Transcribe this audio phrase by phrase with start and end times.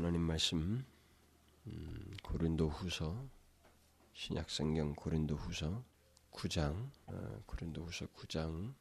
[0.00, 0.82] 하나님 말씀
[1.66, 3.28] 음, 고린도 후서
[4.14, 5.84] 신약 성경 고린도 후서
[6.30, 8.72] 9장 어, 고린도 후서 9장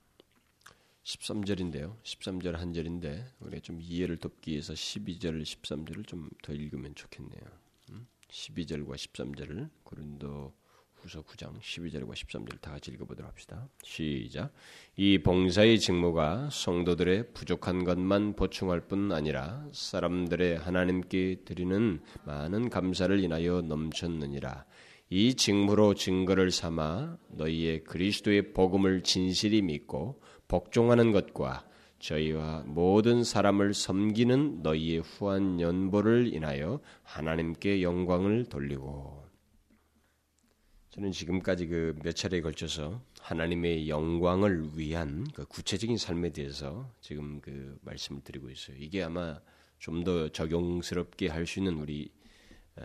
[1.03, 2.01] 13절인데요.
[2.03, 7.43] 13절 한 절인데 우리가 좀 이해를 돕기 위해서 12절 13절을 좀 더 읽으면 좋겠네요.
[7.89, 8.07] 음?
[8.29, 10.53] 12절과 13절을 고린도
[11.01, 13.67] 후서 9장 12절과 13절 다 같이 읽어보도록 합시다.
[13.83, 14.51] 시작.
[14.95, 23.61] 이 봉사의 직무가 성도들의 부족한 것만 보충할 뿐 아니라 사람들의 하나님께 드리는 많은 감사를 인하여
[23.61, 24.65] 넘쳤느니라.
[25.09, 31.65] 이 직무로 증거를 삼아 너희의 그리스도의 복음을 진실히 믿고 복종하는 것과
[31.99, 39.28] 저희와 모든 사람을 섬기는 너희의 후한 연보를 인하여 하나님께 영광을 돌리고
[40.91, 47.77] 저는 지금까지 그 몇 차례에 걸쳐서 하나님의 영광을 위한 그 구체적인 삶에 대해서 지금 그
[47.81, 48.77] 말씀을 드리고 있어요.
[48.77, 49.39] 이게 아마
[49.79, 52.11] 좀 더 적용스럽게 할 수 있는 우리
[52.75, 52.83] 어,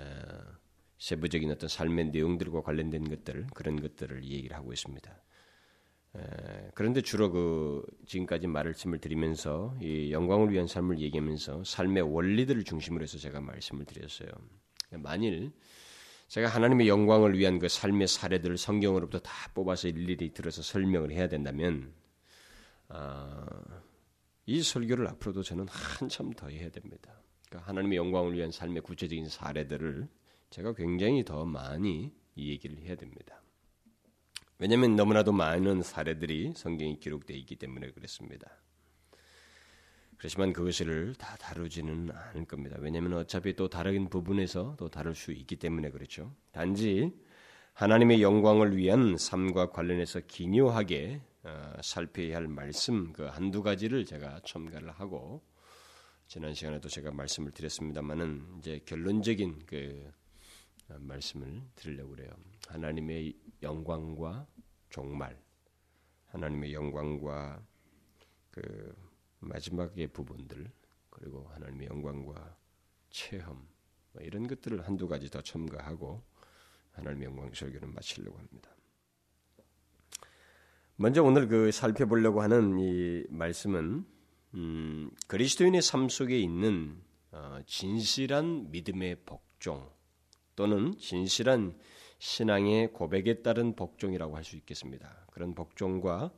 [0.99, 5.23] 세부적인 어떤 삶의 내용들과 관련된 것들 그런 것들을 얘기를 하고 있습니다.
[6.75, 13.19] 그런데 주로 그 지금까지 말씀을 드리면서 이 영광을 위한 삶을 얘기하면서 삶의 원리들을 중심으로 해서
[13.19, 14.29] 제가 말씀을 드렸어요.
[14.93, 15.51] 만일
[16.35, 21.95] 제가 하나님의 영광을 위한 그 삶의 사례들을 성경으로부터 다 뽑아서 일일이 들어서 설명을 해야 된다면
[22.89, 23.47] 아,
[24.45, 27.23] 이 설교를 앞으로도 저는 한참 더 해야 됩니다.
[27.49, 30.09] 그러니까 하나님의 영광을 위한 삶의 구체적인 사례들을
[30.51, 33.41] 제가 굉장히 더 많이 이 얘기를 해야 됩니다.
[34.59, 38.64] 왜냐하면 너무나도 많은 사례들이 성경에 기록되어 있기 때문에 그렇습니다.
[40.25, 42.79] 그렇지만 그것을 다 다루지는 않을 겁니다.
[42.81, 46.35] 왜냐하면 어차피 또 다른 부분에서 또 다룰 수 있기 때문에 그렇죠.
[46.51, 47.13] 단지
[47.75, 54.93] 하나님의 영광을 위한 삶과 관련해서 기묘하게 어, 살펴야 할 말씀 그 한두 가지를 제가 첨가를
[54.93, 55.43] 하고
[56.27, 60.11] 지난 시간에도 제가 말씀을 드렸습니다만은 이제 결론적인 그
[60.89, 62.31] 어, 말씀을 드리려고 그래요.
[62.69, 64.47] 하나님의 영광과
[64.89, 65.39] 종말,
[66.29, 67.63] 하나님의 영광과
[68.51, 68.95] 그
[69.45, 70.71] 마지막의 부분들
[71.11, 72.57] 그리고 하나님의 영광과
[73.11, 73.67] 체험
[74.13, 76.23] 뭐 이런 것들을 한두 가지 더 첨가하고
[76.93, 78.71] 하나님의 영광 설교를 마치려고 합니다.
[80.97, 84.07] 먼저 오늘 그 살펴보려고 하는 이 말씀은
[84.55, 89.91] 음, 그리스도인의 삶 속에 있는 어, 진실한 믿음의 복종
[90.55, 91.77] 또는 진실한
[92.19, 95.27] 신앙의 고백에 따른 복종이라고 할 수 있겠습니다.
[95.33, 96.33] 그런 복종과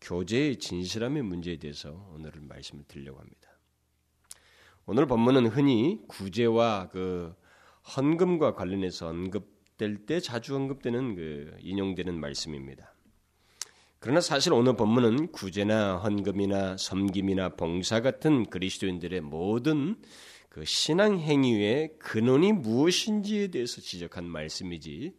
[0.00, 3.48] 교제의 진실함의 문제에 대해서 오늘은 말씀을 드리려고 합니다.
[4.86, 7.34] 오늘 본문은 흔히 구제와 그
[7.96, 12.94] 헌금과 관련해서 언급될 때 자주 언급되는 그 인용되는 말씀입니다.
[13.98, 19.96] 그러나 사실 오늘 본문은 구제나 헌금이나 섬김이나 봉사 같은 그리스도인들의 모든
[20.48, 25.14] 그 신앙 행위의 근원이 무엇인지에 대해서 지적한 말씀이지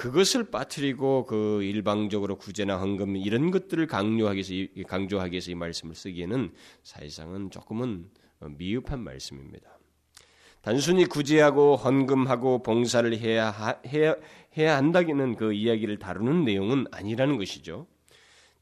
[0.00, 6.54] 그것을 빠뜨리고 그 일방적으로 구제나 헌금 이런 것들을 강요하기 위해서 강조하기 위해서 이 말씀을 쓰기에는
[6.82, 8.08] 사실상은 조금은
[8.56, 9.68] 미흡한 말씀입니다.
[10.62, 14.16] 단순히 구제하고 헌금하고 봉사를 해야 해야
[14.56, 17.86] 해야 한다기는 그 이야기를 다루는 내용은 아니라는 것이죠.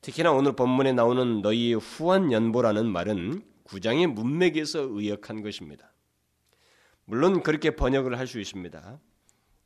[0.00, 5.92] 특히나 오늘 본문에 나오는 너희의 후한 연보라는 말은 구장의 문맥에서 의역한 것입니다.
[7.04, 8.98] 물론 그렇게 번역을 할 수 있습니다.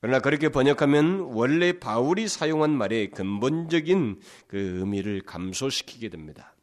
[0.02, 6.56] 그러나 그렇게 번역하면 원래 바울이 사용한 말의 근본적인 그 의미를 감소시키게 됩니다.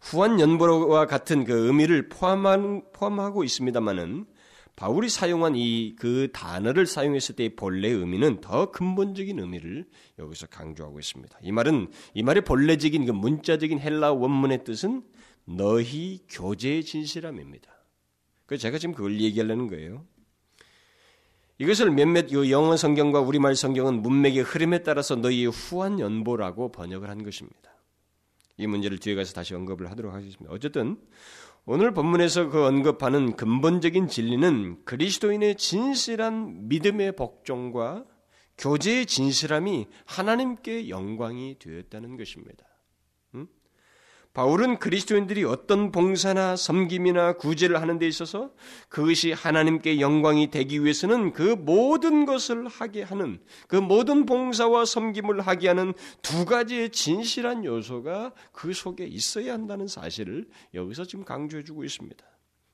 [0.00, 4.26] 후한 연보와 같은 그 의미를 포함한, 포함하고 있습니다만은
[4.74, 9.86] 바울이 사용한 이 그 단어를 사용했을 때의 본래 의미는 더 근본적인 의미를
[10.18, 11.38] 여기서 강조하고 있습니다.
[11.42, 15.04] 이 말은 이 말의 본래적인 그 문자적인 헬라 원문의 뜻은
[15.44, 17.70] 너희 교제의 진실함입니다.
[18.46, 20.04] 그 제가 지금 그걸 얘기하려는 거예요.
[21.62, 27.70] 이것을 몇몇 영어 성경과 우리말 성경은 문맥의 흐름에 따라서 너희의 후한 연보라고 번역을 한 것입니다.
[28.56, 30.52] 이 문제를 뒤에 가서 다시 언급을 하도록 하겠습니다.
[30.52, 30.96] 어쨌든
[31.64, 38.06] 오늘 본문에서 그 언급하는 근본적인 진리는 그리스도인의 진실한 믿음의 복종과
[38.58, 42.64] 교제의 진실함이 하나님께 영광이 되었다는 것입니다.
[44.34, 48.50] 바울은 그리스도인들이 어떤 봉사나 섬김이나 구제를 하는 데 있어서
[48.88, 55.68] 그것이 하나님께 영광이 되기 위해서는 그 모든 것을 하게 하는 그 모든 봉사와 섬김을 하게
[55.68, 55.92] 하는
[56.22, 62.24] 두 가지의 진실한 요소가 그 속에 있어야 한다는 사실을 여기서 지금 강조해 주고 있습니다.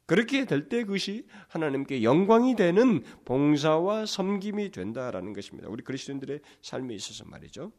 [0.07, 5.69] 그렇게 될 때 그것이 하나님께 영광이 되는 봉사와 섬김이 된다라는 것입니다.
[5.69, 7.73] 우리 그리스도인들의 삶에 있어서 말이죠.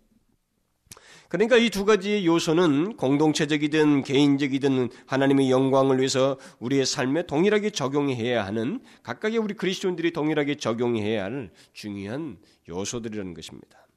[1.30, 8.82] 그러니까 이 두 가지 요소는 공동체적이든 개인적이든 하나님의 영광을 위해서 우리의 삶에 동일하게 적용해야 하는
[9.04, 12.38] 각각의 우리 그리스도인들이 동일하게 적용해야 할 중요한
[12.68, 13.88] 요소들이라는 것입니다.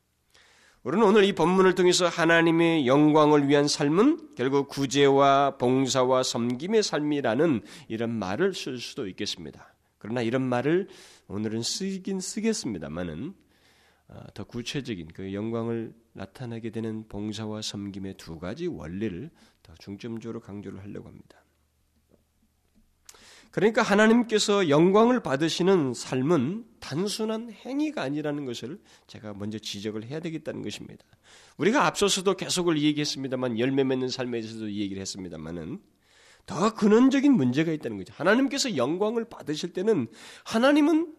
[0.83, 8.11] 우리는 오늘 이 본문을 통해서 하나님의 영광을 위한 삶은 결국 구제와 봉사와 섬김의 삶이라는 이런
[8.11, 9.75] 말을 쓸 수도 있겠습니다.
[9.99, 10.89] 그러나 이런 말을
[11.29, 13.42] 오늘은 쓰긴 쓰겠습니다만은 어,
[14.35, 19.31] 더 구체적인 그 영광을 나타나게 되는 봉사와 섬김의 두 가지 원리를
[19.63, 21.43] 더 중점적으로 강조를 하려고 합니다.
[23.53, 31.05] 그러니까 하나님께서 영광을 받으시는 삶은 단순한 행위가 아니라는 것을 제가 먼저 지적을 해야 되겠다는 것입니다.
[31.59, 35.83] 우리가 앞서서도 계속을 얘기했습니다만 열매 맺는 삶에 대해서도 얘기를 했습니다만은
[36.47, 38.15] 더 근원적인 문제가 있다는 거죠.
[38.17, 40.09] 하나님께서 영광을 받으실 때는
[40.45, 41.15] 하나님은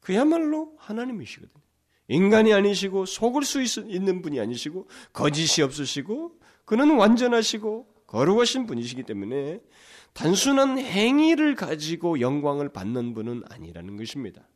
[0.00, 1.63] 그야말로 하나님이시거든요.
[2.08, 9.60] 인간이 아니시고 속을 수 있는 분이 아니시고 거짓이 없으시고 그는 완전하시고 거룩하신 분이시기 때문에
[10.12, 14.48] 단순한 행위를 가지고 영광을 받는 분은 아니라는 것입니다.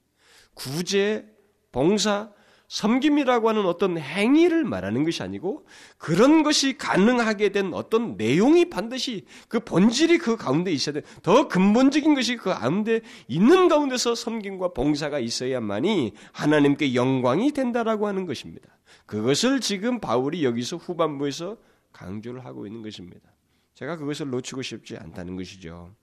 [0.54, 1.26] 구제,
[1.72, 2.30] 봉사,
[2.68, 5.66] 섬김이라고 하는 어떤 행위를 말하는 것이 아니고
[5.96, 11.02] 그런 것이 가능하게 된 어떤 내용이 반드시 그 본질이 그 가운데 있어야 돼.
[11.22, 18.68] 더 근본적인 것이 그 가운데 있는 가운데서 섬김과 봉사가 있어야만이 하나님께 영광이 된다라고 하는 것입니다.
[19.06, 21.56] 그것을 지금 바울이 여기서 후반부에서
[21.92, 23.30] 강조를 하고 있는 것입니다.
[23.74, 25.94] 제가 그것을 놓치고 싶지 않다는 것이죠.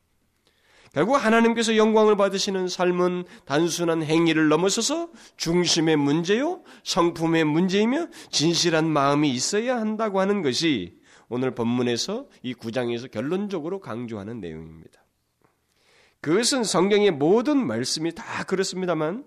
[0.94, 9.78] 결국 하나님께서 영광을 받으시는 삶은 단순한 행위를 넘어서서 중심의 문제요, 성품의 문제이며 진실한 마음이 있어야
[9.78, 10.98] 한다고 하는 것이
[11.28, 15.04] 오늘 본문에서 이 구장에서 결론적으로 강조하는 내용입니다.
[16.22, 19.26] 그것은 성경의 모든 말씀이 다 그렇습니다만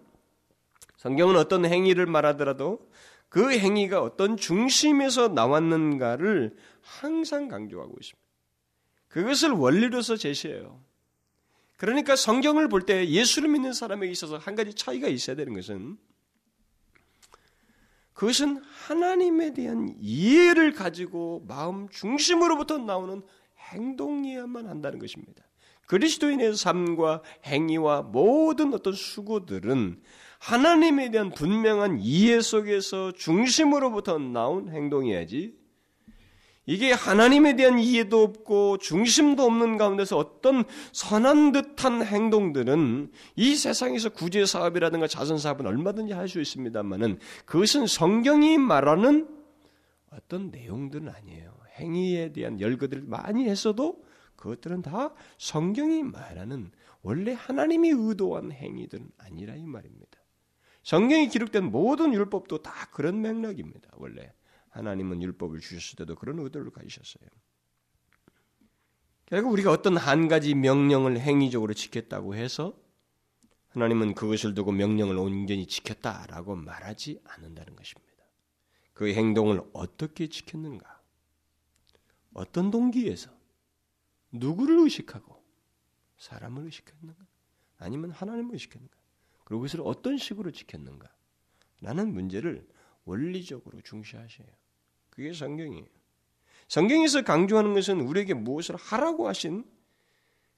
[0.97, 2.81] 성경은 어떤 행위를 말하더라도
[3.29, 8.29] 그 행위가 어떤 중심에서 나왔는가를 항상 강조하고 있습니다.
[9.09, 10.83] 그것을 원리로서 제시해요.
[11.79, 15.97] 그러니까 성경을 볼 때 예수를 믿는 사람에게 있어서 한 가지 차이가 있어야 되는 것은
[18.13, 23.23] 그것은 하나님에 대한 이해를 가지고 마음 중심으로부터 나오는
[23.71, 25.45] 행동이야만 한다는 것입니다.
[25.87, 30.03] 그리스도인의 삶과 행위와 모든 어떤 수고들은
[30.41, 35.58] 하나님에 대한 분명한 이해 속에서 중심으로부터 나온 행동이야지
[36.69, 44.45] 이게 하나님에 대한 이해도 없고 중심도 없는 가운데서 어떤 선한 듯한 행동들은 이 세상에서 구제
[44.45, 49.27] 사업이라든가 자선 사업은 얼마든지 할 수 있습니다만은 그것은 성경이 말하는
[50.11, 51.57] 어떤 내용들은 아니에요.
[51.79, 54.05] 행위에 대한 열거들을 많이 했어도
[54.37, 60.19] 그것들은 다 성경이 말하는 원래 하나님이 의도한 행위들은 아니라 이 말입니다.
[60.83, 63.89] 성경이 기록된 모든 율법도 다 그런 맥락입니다.
[63.97, 64.35] 원래
[64.79, 67.29] 하나님은 율법을 주셨을 때도 그런 의도를 가지셨어요.
[69.27, 72.79] 결국 우리가 어떤 한 가지 명령을 행위적으로 지켰다고 해서
[73.71, 78.09] 하나님은 그것을 두고 명령을 온전히 지켰다라고 말하지 않는다는 것입니다.
[78.95, 81.03] 그 행동을 어떻게 지켰는가?
[82.33, 83.31] 어떤 동기에서
[84.33, 85.45] 누구를 의식하고
[86.19, 87.27] 사람을 의식했는가?
[87.79, 88.97] 아니면 하나님을 의식했는가?
[89.45, 91.13] 그리고 그것을 어떤 식으로 지켰는가?
[91.81, 92.67] 라는 문제를
[93.05, 94.49] 원리적으로 중시하셔요.
[95.19, 95.85] 그게 성경이에요.
[96.69, 99.69] 성경에서 강조하는 것은 우리에게 무엇을 하라고 하신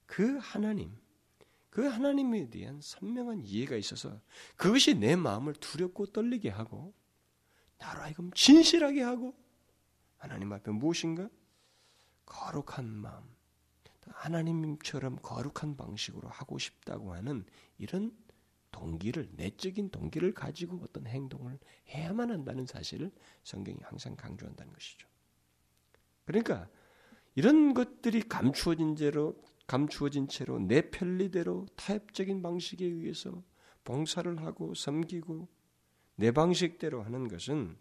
[0.05, 0.95] 그 하나님,
[1.71, 4.21] 그 하나님에 대한 선명한 이해가 있어서
[4.57, 6.93] 그것이 내 마음을 두렵고 떨리게 하고
[7.79, 9.33] 나로 하여금 진실하게 하고
[10.17, 11.27] 하나님 앞에 무엇인가
[12.27, 13.23] 거룩한 마음,
[14.09, 17.45] 하나님처럼 거룩한 방식으로 하고 싶다고 하는
[17.79, 18.15] 이런
[18.71, 21.59] 동기를 내적인 동기를 가지고 어떤 행동을
[21.89, 23.11] 해야만 한다는 사실을
[23.43, 25.07] 성경이 항상 강조한다는 것이죠.
[26.25, 26.67] 그러니까
[27.35, 29.35] 이런 것들이 감추어진 채로
[29.67, 33.43] 감추어진 채로 내 편리대로 타협적인 방식에 의해서
[33.83, 35.47] 봉사를 하고 섬기고
[36.15, 37.77] 내 방식대로 하는 것은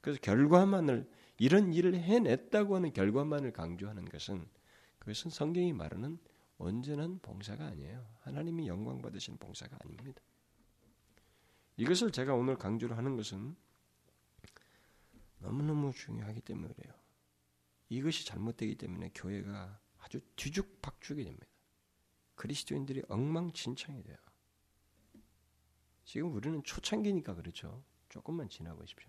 [0.00, 1.08] 그래서 결과만을
[1.38, 4.46] 이런 일을 해냈다고 하는 결과만을 강조하는 것은
[4.98, 6.18] 그것은 성경이 말하는
[6.58, 8.04] 언제는 봉사가 아니에요.
[8.20, 10.20] 하나님이 영광 받으시는 봉사가 아닙니다.
[11.76, 13.56] 이것을 제가 오늘 강조를 하는 것은
[15.38, 16.92] 너무너무 중요하기 때문에 그래요.
[17.88, 21.46] 이것이 잘못되기 때문에 교회가 아주 뒤죽박죽이 됩니다.
[22.34, 24.16] 그리스도인들이 엉망진창이 돼요.
[26.04, 27.84] 지금 우리는 초창기니까 그렇죠.
[28.08, 29.08] 조금만 지나보십시오.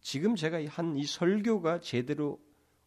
[0.00, 2.40] 지금 제가 한 이 설교가 제대로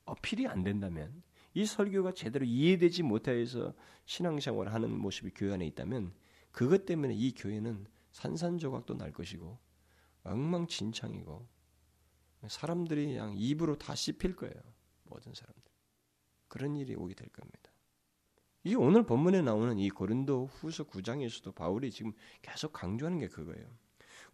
[0.05, 1.21] 어필이 안 된다면
[1.55, 3.73] 이 설교가 제대로 이해되지 못해서
[4.05, 6.13] 신앙생활을 하는 모습이 교회 안에 있다면
[6.51, 9.57] 그것 때문에 이 교회는 산산조각도 날 것이고
[10.23, 11.47] 엉망진창이고
[12.47, 14.53] 사람들이 그냥 입으로 다 씹힐 거예요.
[15.03, 15.63] 모든 사람들.
[16.49, 17.71] 그런 일이 오게 될 겁니다.
[18.65, 23.65] 이 오늘 본문에 나오는 이 고린도 후서 9장에서도 바울이 지금 계속 강조하는 게 그거예요.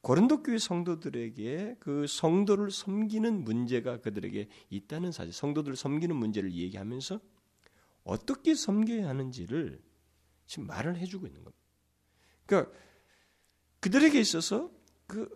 [0.01, 7.19] 고린도 교회 성도들에게 그 성도를 섬기는 문제가 그들에게 있다는 사실, 성도들을 섬기는 문제를 얘기하면서
[8.03, 9.81] 어떻게 섬겨야 하는지를
[10.47, 11.63] 지금 말을 해주고 있는 겁니다.
[12.45, 12.71] 그러니까
[13.79, 14.71] 그들에게 있어서
[15.05, 15.29] 그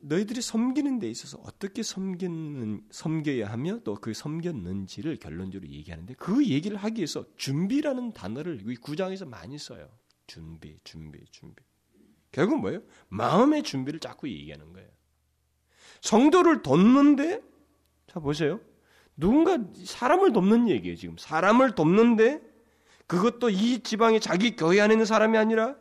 [0.00, 6.76] 너희들이 섬기는 데 있어서 어떻게 섬기는 섬겨야 하며 또 그 섬겼는지를 결론적으로 얘기하는데 그 얘기를
[6.76, 9.88] 하기 위해서 준비라는 단어를 이 구장에서 많이 써요.
[10.26, 11.62] 준비, 준비, 준비.
[12.36, 12.82] 결국 뭐예요?
[13.08, 14.86] 마음의 준비를 자꾸 얘기하는 거예요.
[16.02, 17.40] 성도를 돕는데
[18.06, 18.60] 자 보세요.
[19.16, 21.16] 누군가 사람을 돕는 얘기예요, 지금.
[21.16, 22.42] 사람을 돕는데
[23.06, 25.76] 그것도 이 지방에 자기 교회 안에 있는 사람이 아니라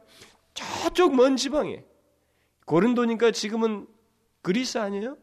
[0.53, 1.83] 저쪽 먼 지방에
[2.65, 3.85] 고린도니까 지금은
[4.41, 5.17] 그리스 아니에요?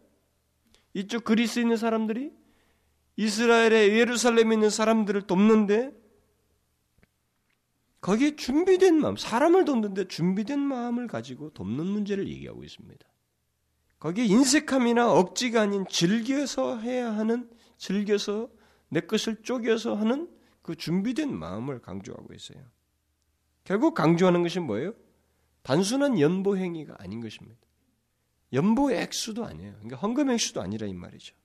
[0.92, 2.30] 이쪽 그리스에 있는 사람들이
[3.16, 5.94] 이스라엘의 예루살렘에 있는 사람들을 돕는데
[8.02, 13.06] 거기에 준비된 마음, 사람을 돕는데 준비된 마음을 가지고 돕는 문제를 얘기하고 있습니다.
[14.00, 18.50] 거기에 인색함이나 억지가 아닌 즐겨서 해야 하는, 즐겨서
[18.88, 20.28] 내 것을 쪼개서 하는
[20.62, 22.60] 그 준비된 마음을 강조하고 있어요.
[23.62, 24.94] 결국 강조하는 것이 뭐예요?
[25.62, 27.60] 단순한 연보 행위가 아닌 것입니다.
[28.52, 29.74] 연보 액수도 아니에요.
[29.74, 31.36] 그러니까 헌금 액수도 아니라 이 말이죠.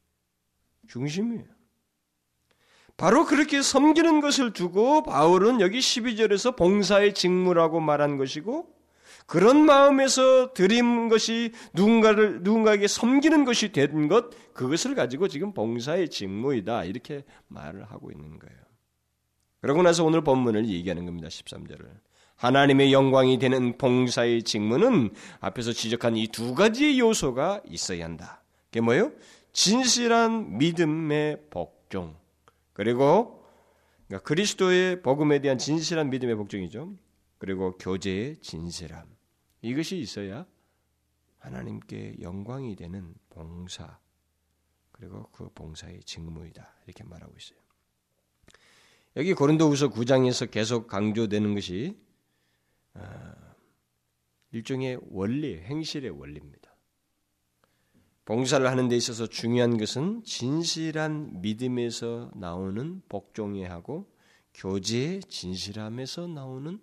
[0.87, 1.56] 중심이에요.
[2.97, 8.75] 바로 그렇게 섬기는 것을 두고 바울은 여기 12절에서 봉사의 직무라고 말한 것이고
[9.27, 16.85] 그런 마음에서 드린 것이 누군가를 누군가에게 섬기는 것이 된 것 그것을 가지고 지금 봉사의 직무이다
[16.85, 18.57] 이렇게 말을 하고 있는 거예요.
[19.61, 21.27] 그러고 나서 오늘 본문을 얘기하는 겁니다.
[21.27, 21.85] 13절을.
[22.37, 28.41] 하나님의 영광이 되는 봉사의 직무는 앞에서 지적한 이 두 가지의 요소가 있어야 한다.
[28.65, 29.11] 그게 뭐예요?
[29.53, 32.15] 진실한 믿음의 복종.
[32.77, 33.43] 그리고
[34.05, 36.95] 그러니까 그리스도의 복음에 대한 진실한 믿음의 복종이죠.
[37.39, 39.03] 그리고 교제의 진실함.
[39.63, 40.45] 이것이 있어야
[41.39, 43.97] 하나님께 영광이 되는 봉사.
[44.91, 46.71] 그리고 그 봉사의 직무이다.
[46.85, 47.57] 이렇게 말하고 있어요.
[49.15, 51.99] 여기 고린도후서 9장에서 계속 강조되는 것이
[52.93, 53.55] 아,
[54.51, 56.66] 일종의 원리, 행실의 원리입니다.
[58.27, 64.11] 봉사를 하는 데 있어서 중요한 것은 진실한 믿음에서 나오는 복종해하고
[64.53, 66.77] 교제의 진실함에서 나오는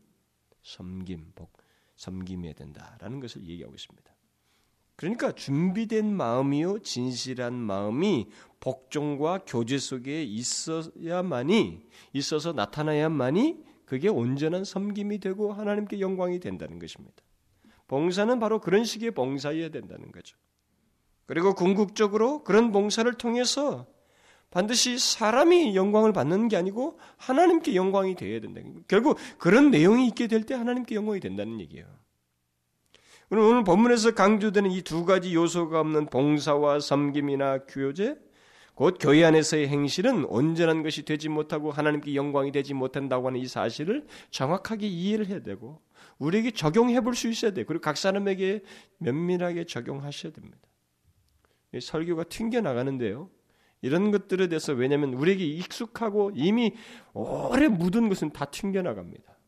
[0.62, 1.52] 섬김, 복,
[1.96, 4.10] 섬김해야 된다라는 것을 얘기하고 있습니다.
[4.96, 15.52] 그러니까 준비된 마음이요 진실한 마음이 복종과 교제 속에 있어야만이 있어서 나타나야만이 그게 온전한 섬김이 되고
[15.52, 17.22] 하나님께 영광이 된다는 것입니다.
[17.86, 20.38] 봉사는 바로 그런 식의 봉사여야 된다는 거죠.
[21.26, 23.86] 그리고 궁극적으로 그런 봉사를 통해서
[24.50, 28.60] 반드시 사람이 영광을 받는 게 아니고 하나님께 영광이 되어야 된다.
[28.86, 31.86] 결국 그런 내용이 있게 될 때 하나님께 영광이 된다는 얘기예요.
[33.30, 38.16] 오늘 본문에서 강조되는 이 두 가지 요소가 없는 봉사와 섬김이나 교제,
[38.74, 44.06] 곧 교회 안에서의 행실은 온전한 것이 되지 못하고 하나님께 영광이 되지 못한다고 하는 이 사실을
[44.30, 45.80] 정확하게 이해를 해야 되고
[46.18, 47.64] 우리에게 적용해 볼 수 있어야 돼.
[47.64, 48.62] 그리고 각 사람에게
[48.98, 50.58] 면밀하게 적용하셔야 됩니다.
[51.80, 53.30] 설교가 튕겨 나가는데요.
[53.82, 56.72] 이런 것들에 대해서 왜냐하면 우리에게 익숙하고 이미
[57.12, 59.38] 오래 묻은 것은 다 튕겨 나갑니다.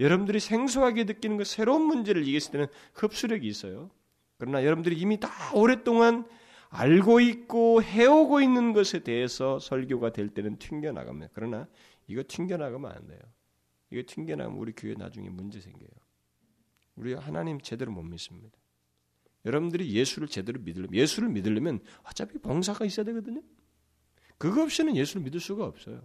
[0.00, 3.90] 여러분들이 생소하게 느끼는 것, 새로운 문제를 이겼을 때는 흡수력이 있어요.
[4.38, 6.26] 그러나 여러분들이 이미 다 오랫동안
[6.70, 11.30] 알고 있고 해오고 있는 것에 대해서 설교가 될 때는 튕겨나갑니다.
[11.32, 11.68] 그러나
[12.06, 13.20] 이거 튕겨나가면 안 돼요.
[13.90, 15.88] 이거 튕겨나가면 우리 교회 나중에 문제 생겨요.
[16.96, 18.58] 우리 하나님 제대로 못 믿습니다.
[19.44, 23.42] 여러분들이 예수를 제대로 믿으려면 예수를 믿으려면 어차피 봉사가 있어야 되거든요.
[24.38, 26.02] 그거 없이는 예수를 믿을 수가 없어요.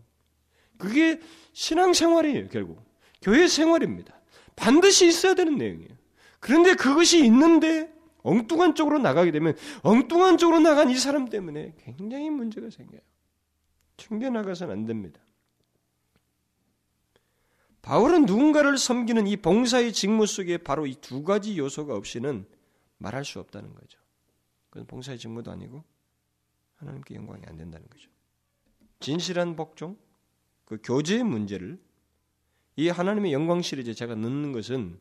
[0.77, 1.19] 그게
[1.53, 2.81] 신앙생활이에요, 결국.
[3.21, 4.19] 교회 생활입니다.
[4.55, 5.97] 반드시 있어야 되는 내용이에요.
[6.39, 7.93] 그런데 그것이 있는데
[8.23, 13.01] 엉뚱한 쪽으로 나가게 되면 엉뚱한 쪽으로 나간 이 사람 때문에 굉장히 문제가 생겨요.
[13.97, 15.19] 튕겨나가서는 안 됩니다.
[17.81, 22.45] 바울은 누군가를 섬기는 이 봉사의 직무 속에 바로 이 두 가지 요소가 없이는
[22.99, 23.99] 말할 수 없다는 거죠.
[24.69, 25.83] 그건 봉사의 직무도 아니고
[26.75, 28.09] 하나님께 영광이 안 된다는 거죠.
[28.99, 29.97] 진실한 복종,
[30.65, 31.81] 그 교제의 문제를
[32.75, 34.99] 이 하나님의 영광 시리즈에 제가 넣는 것은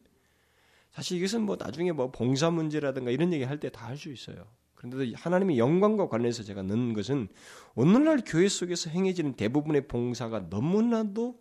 [0.91, 4.47] 사실 이것은 뭐 나중에 뭐 봉사 문제라든가 이런 얘기 할 때 다 할 수 있어요.
[4.75, 7.29] 그런데 하나님의 영광과 관련해서 제가 넣는 것은
[7.75, 11.39] 오늘날 교회 속에서 행해지는 대부분의 봉사가 너무나도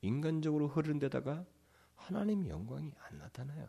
[0.00, 1.44] 인간적으로 흐르는 데다가
[1.96, 3.68] 하나님의 영광이 안 나타나요.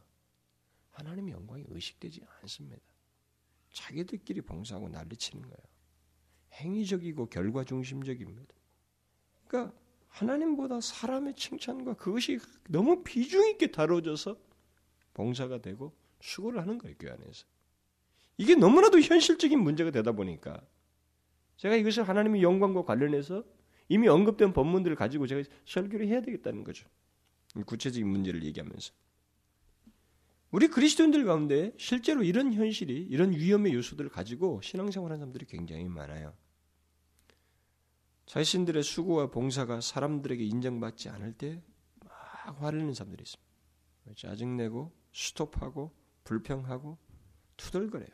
[0.91, 2.81] 하나님의 영광이 의식되지 않습니다.
[3.71, 5.57] 자기들끼리 봉사하고 난리치는 거예요.
[6.53, 8.53] 행위적이고 결과 중심적입니다.
[9.47, 9.75] 그러니까
[10.09, 14.37] 하나님보다 사람의 칭찬과 그것이 너무 비중 있게 다뤄져서
[15.13, 17.45] 봉사가 되고 수고를 하는 거예요, 교회 안에서.
[18.37, 20.65] 이게 너무나도 현실적인 문제가 되다 보니까
[21.57, 23.43] 제가 이것을 하나님의 영광과 관련해서
[23.87, 26.87] 이미 언급된 본문들을 가지고 제가 설교를 해야 되겠다는 거죠.
[27.65, 28.93] 구체적인 문제를 얘기하면서.
[30.51, 36.35] 우리 그리스도인들 가운데 실제로 이런 현실이 이런 위험의 요소들을 가지고 신앙생활하는 사람들이 굉장히 많아요.
[38.25, 41.61] 자신들의 수고와 봉사가 사람들에게 인정받지 않을 때
[42.45, 43.51] 막 화를 내는 사람들이 있습니다.
[44.15, 45.91] 짜증내고 스톱하고
[46.23, 46.97] 불평하고
[47.57, 48.09] 투덜거려요.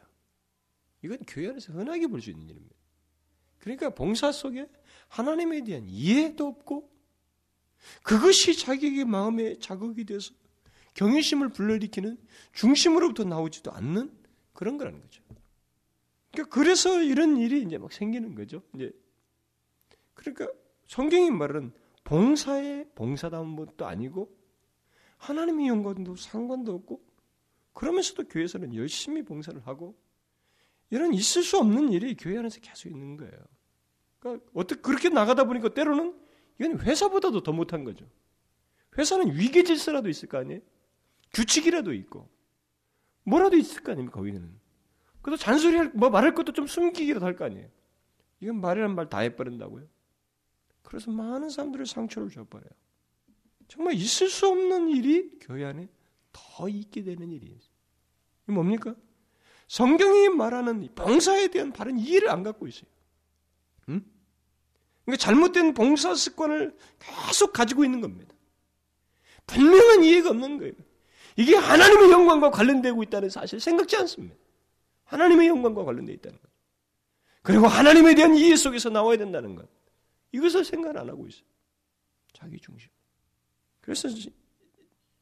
[1.03, 2.75] 이건 교회 안에서 흔하게 볼 수 있는 일입니다.
[3.59, 4.67] 그러니까 봉사 속에
[5.07, 6.91] 하나님에 대한 이해도 없고
[8.03, 10.33] 그것이 자기의 마음에 자극이 돼서
[10.97, 12.17] 경외심을 불러일으키는
[12.53, 14.11] 중심으로부터 나오지도 않는
[14.53, 15.21] 그런 거라는 거죠.
[16.31, 18.63] 그러니까 그래서 이런 일이 이제 막 생기는 거죠.
[18.73, 18.91] 이제
[20.15, 20.47] 그러니까
[20.87, 21.71] 성경이 말은
[22.03, 24.35] 봉사의 봉사다운 것도 아니고
[25.17, 27.01] 하나님의 영광도 상관도 없고
[27.73, 29.95] 그러면서도 교회에서는 열심히 봉사를 하고
[30.89, 33.37] 이런 있을 수 없는 일이 교회 안에서 계속 있는 거예요.
[34.19, 36.19] 그러니까 어떻게 그렇게 나가다 보니까 때로는
[36.59, 38.09] 이건 회사보다도 더 못한 거죠.
[38.97, 40.61] 회사는 위계 질서라도 있을 거 아니에요?
[41.33, 42.29] 규칙이라도 있고
[43.23, 44.59] 뭐라도 있을 거 아닙니까 거기는.
[45.21, 47.67] 그래도 잔소리할 뭐 말할 것도 좀 숨기기라도 할 거 아니에요.
[48.39, 49.85] 이건 말이란 말 다 해버린다고요.
[50.83, 52.69] 그래서 많은 사람들의 상처를 줘버려요.
[53.67, 55.89] 정말 있을 수 없는 일이 교회 안에
[56.31, 57.57] 더 있게 되는 일이에요.
[58.47, 58.95] 이 뭡니까?
[59.67, 62.89] 성경이 말하는 봉사에 대한 바른 이해를 안 갖고 있어요.
[63.89, 64.01] 응?
[65.03, 68.33] 그러니까 잘못된 봉사 습관을 계속 가지고 있는 겁니다.
[69.47, 70.73] 분명한 이해가 없는 거예요.
[71.37, 74.35] 이게 하나님의 영광과 관련되고 있다는 사실 생각지 않습니다.
[75.05, 76.49] 하나님의 영광과 관련되어 있다는 것.
[77.43, 79.69] 그리고 하나님에 대한 이해 속에서 나와야 된다는 것.
[80.31, 81.45] 이것을 생각 안 하고 있어요.
[82.33, 82.89] 자기 중심.
[83.81, 84.09] 그래서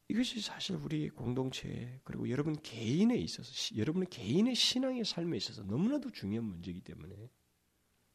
[0.08, 6.46] 이것이 사실 우리 공동체 그리고 여러분 개인에 있어서 여러분 개인의 신앙의 삶에 있어서 너무나도 중요한
[6.46, 7.30] 문제이기 때문에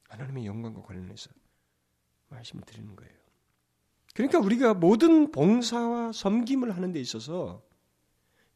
[0.09, 1.29] 하나님의 영광과 관련해서
[2.29, 3.13] 말씀을 드리는 거예요.
[4.13, 7.63] 그러니까 우리가 모든 봉사와 섬김을 하는 데 있어서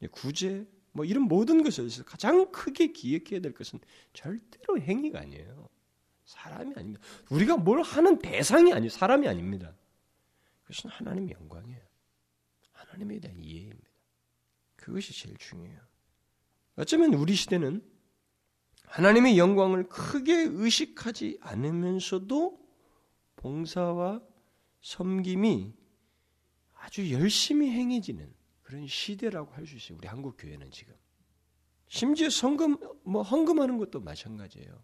[0.08, 3.80] 구제 뭐 이런 모든 것을 가장 크게 기억해야 될 것은
[4.14, 5.68] 절대로 행위가 아니에요.
[6.26, 7.06] 사람이 아닙니다.
[7.30, 9.76] 우리가 뭘 하는 대상이 아니 사람이 아닙니다.
[10.64, 11.82] 그것은 하나님의 영광이에요.
[12.72, 13.90] 하나님에 대한 이해입니다.
[14.76, 15.80] 그것이 제일 중요해요.
[16.78, 17.84] 어쩌면 우리 시대는
[18.86, 22.66] 하나님의 영광을 크게 의식하지 않으면서도
[23.36, 24.22] 봉사와
[24.82, 25.74] 섬김이
[26.76, 28.34] 아주 열심히 행해지는
[28.66, 29.98] 그런 시대라고 할 수 있어요.
[30.00, 30.94] 우리 한국 교회는 지금.
[31.88, 34.84] 심지어 성금 뭐 헌금하는 것도 마찬가지예요.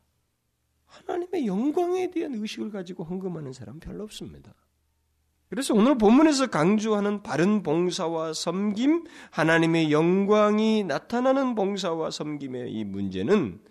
[0.86, 4.54] 하나님의 영광에 대한 의식을 가지고 헌금하는 사람 별로 없습니다.
[5.50, 13.62] 그래서 오늘 본문에서 강조하는 바른 봉사와 섬김, 하나님의 영광이 나타나는 봉사와 섬김의 이 문제는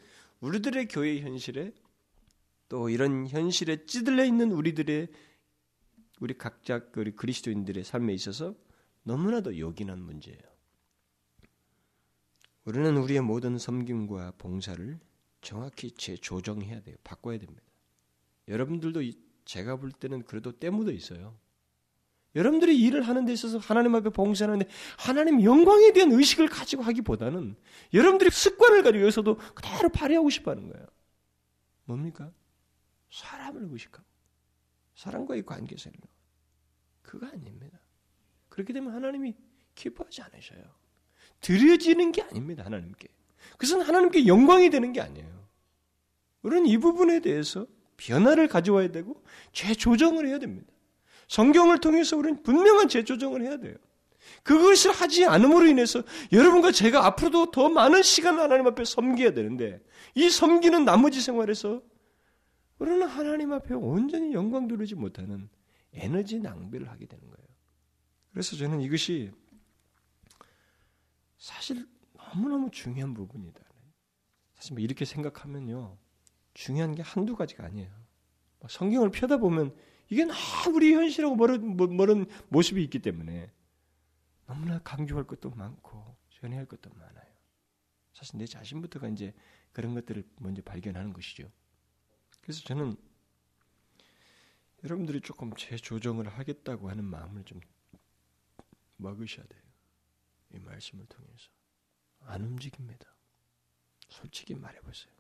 [0.41, 1.73] 우리들의 교회 현실에
[2.69, 5.09] 또 이런 현실에 찌들려 있는 우리들의
[6.19, 8.55] 우리 각자 우리 그리스도인들의 삶에 있어서
[9.03, 10.41] 너무나도 요긴한 문제예요.
[12.65, 15.01] 우리는 우리의 모든 섬김과 봉사를
[15.41, 16.97] 정확히 재조정해야 돼요.
[17.03, 17.63] 바꿔야 됩니다.
[18.49, 19.01] 여러분들도
[19.45, 21.39] 제가 볼 때는 그래도 때묻어 있어요.
[22.37, 27.57] 여러분들이 일을 하는 데 있어서 하나님 앞에 봉사하는데 하나님 영광에 대한 의식을 가지고 하기보다는
[27.93, 30.87] 여러분들이 습관을 가지고 여기서도 그대로 발휘하고 싶어 하는 거예요.
[31.85, 32.33] 뭡니까?
[33.11, 34.07] 사람을 의식하고
[34.95, 35.91] 사람과의 관계에서
[37.03, 37.80] 그거 아닙니다.
[38.61, 39.35] 그렇게 되면 하나님이
[39.75, 40.63] 기뻐하지 않으셔요.
[41.41, 42.65] 드려지는 게 아닙니다.
[42.65, 43.09] 하나님께.
[43.53, 45.49] 그것은 하나님께 영광이 되는 게 아니에요.
[46.43, 50.71] 우리는 이 부분에 대해서 변화를 가져와야 되고 재조정을 해야 됩니다.
[51.29, 53.77] 성경을 통해서 우리는 분명한 재조정을 해야 돼요.
[54.43, 59.81] 그것을 하지 않음으로 인해서 여러분과 제가 앞으로도 더 많은 시간을 하나님 앞에 섬겨야 되는데
[60.15, 61.83] 이 섬기는 나머지 생활에서
[62.79, 65.49] 우리는 하나님 앞에 온전히 영광 돌리지 못하는
[65.93, 67.40] 에너지 낭비를 하게 되는 거예요.
[68.31, 69.33] 그래서 저는 이것이
[71.39, 73.61] 사실 너무너무 중요한 부분이다.
[74.55, 75.97] 사실 뭐 이렇게 생각하면요.
[76.55, 77.91] 중요한 게 한두 가지가 아니에요.
[78.69, 79.75] 성경을 펴다 보면
[80.11, 80.35] 이게 나
[80.75, 83.51] 우리 현실하고 멀은, 멀은 모습이 있기 때문에
[84.47, 87.31] 너무나 강조할 것도 많고 전해할 것도 많아요.
[88.13, 89.33] 사실 내 자신부터가 이제
[89.73, 91.51] 그런 것들을 먼저 발견하는 것이죠.
[92.41, 92.97] 그래서 저는
[94.85, 97.61] 여러분들이 조금 재조정을 하겠다고 하는 마음을 좀
[99.01, 99.63] 먹으셔야 돼요.
[100.53, 101.51] 이 말씀을 통해서.
[102.21, 103.07] 안 움직입니다.
[104.09, 105.13] 솔직히 말해보세요.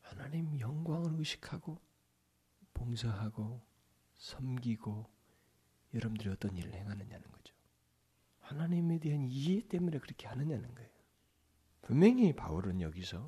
[0.00, 1.80] 하나님 영광을 의식하고
[2.72, 3.66] 봉사하고
[4.16, 5.10] 섬기고
[5.94, 7.54] 여러분들이 어떤 일을 행하느냐는 거죠.
[8.38, 10.90] 하나님에 대한 이해 때문에 그렇게 하느냐는 거예요.
[11.82, 13.26] 분명히 바울은 여기서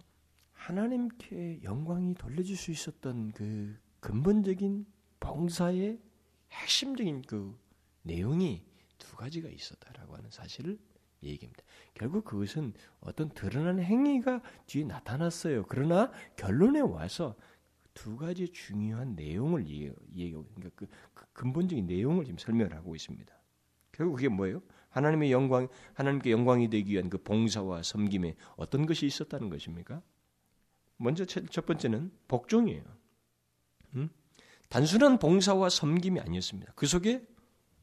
[0.53, 4.87] 하나님께 영광이 돌려질 수 있었던 그 근본적인
[5.21, 6.01] 봉사의
[6.51, 7.59] 핵심적인 그
[8.09, 8.65] 내용이
[8.99, 10.79] 두 가지가 있었다라고 하는 사실을
[11.23, 11.63] 얘기합니다.
[11.95, 15.67] 결국 그것은 어떤 드러난 행위가 뒤에 나타났어요.
[15.69, 17.37] 그러나 결론에 와서
[17.95, 23.33] 두 가지 중요한 내용을 얘기하고 그러니까 그, 그 근본적인 내용을 지금 설명을 하고 있습니다.
[23.93, 24.63] 결국 그게 뭐예요?
[24.91, 30.03] 하나님의 영광, 하나님께 영광이 되기 위한 그 봉사와 섬김에 어떤 것이 있었다는 것입니까?
[30.97, 32.85] 먼저 첫 번째는 복종이에요.
[33.97, 34.11] 음?
[34.69, 36.73] 단순한 봉사와 섬김이 아니었습니다.
[36.75, 37.27] 그 속에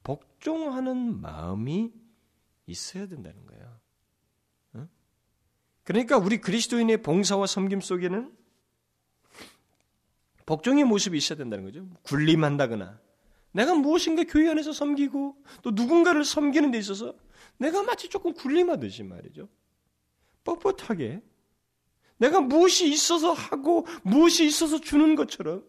[0.05, 1.91] 복종하는 마음이
[2.67, 3.79] 있어야 된다는 거예요.
[4.73, 4.87] 어?
[5.83, 8.31] 그러니까 우리 그리스도인의 봉사와 섬김 속에는
[10.45, 11.89] 복종의 모습이 있어야 된다는 거죠.
[12.03, 13.01] 군림한다거나
[13.51, 17.15] 내가 무엇인가 교회 안에서 섬기고 또 누군가를 섬기는 데 있어서
[17.57, 19.49] 내가 마치 조금 군림하듯이 말이죠.
[20.43, 21.23] 뻣뻣하게
[22.17, 25.65] 내가 무엇이 있어서 하고 무엇이 있어서 주는 것처럼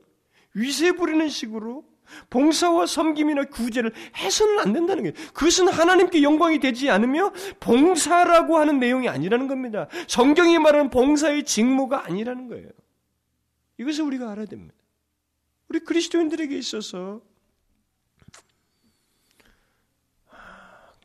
[0.53, 1.85] 위세 부리는 식으로
[2.31, 5.15] 봉사와 섬김이나 구제를 해서는 안 된다는 거예요.
[5.33, 9.89] 그것은 하나님께 영광이 되지 않으며 봉사라고 하는 내용이 아니라는 겁니다.
[10.09, 12.69] 성경이 말하는 봉사의 직무가 아니라는 거예요.
[13.79, 14.75] 이것을 우리가 알아야 됩니다.
[15.69, 17.21] 우리 그리스도인들에게 있어서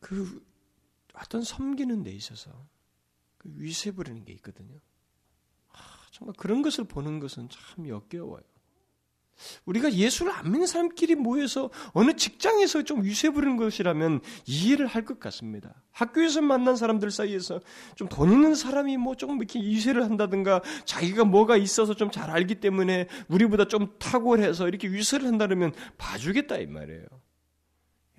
[0.01, 0.45] 그
[1.13, 2.51] 어떤 섬기는 데 있어서
[3.37, 4.79] 그 위세 부리는 게 있거든요.
[6.11, 8.43] 정말 그런 것을 보는 것은 참 역겨워요.
[9.65, 15.19] 우리가 예수를 안 믿는 사람끼리 모여서 어느 직장에서 좀 위세 부리는 것이라면 이해를 할 것
[15.19, 15.73] 같습니다.
[15.91, 17.59] 학교에서 만난 사람들 사이에서
[17.95, 22.55] 좀 돈 있는 사람이 뭐 조금 이렇게 위세를 한다든가 자기가 뭐가 있어서 좀 잘 알기
[22.55, 27.05] 때문에 우리보다 좀 탁월해서 이렇게 위세를 한다면 봐주겠다 이 말이에요.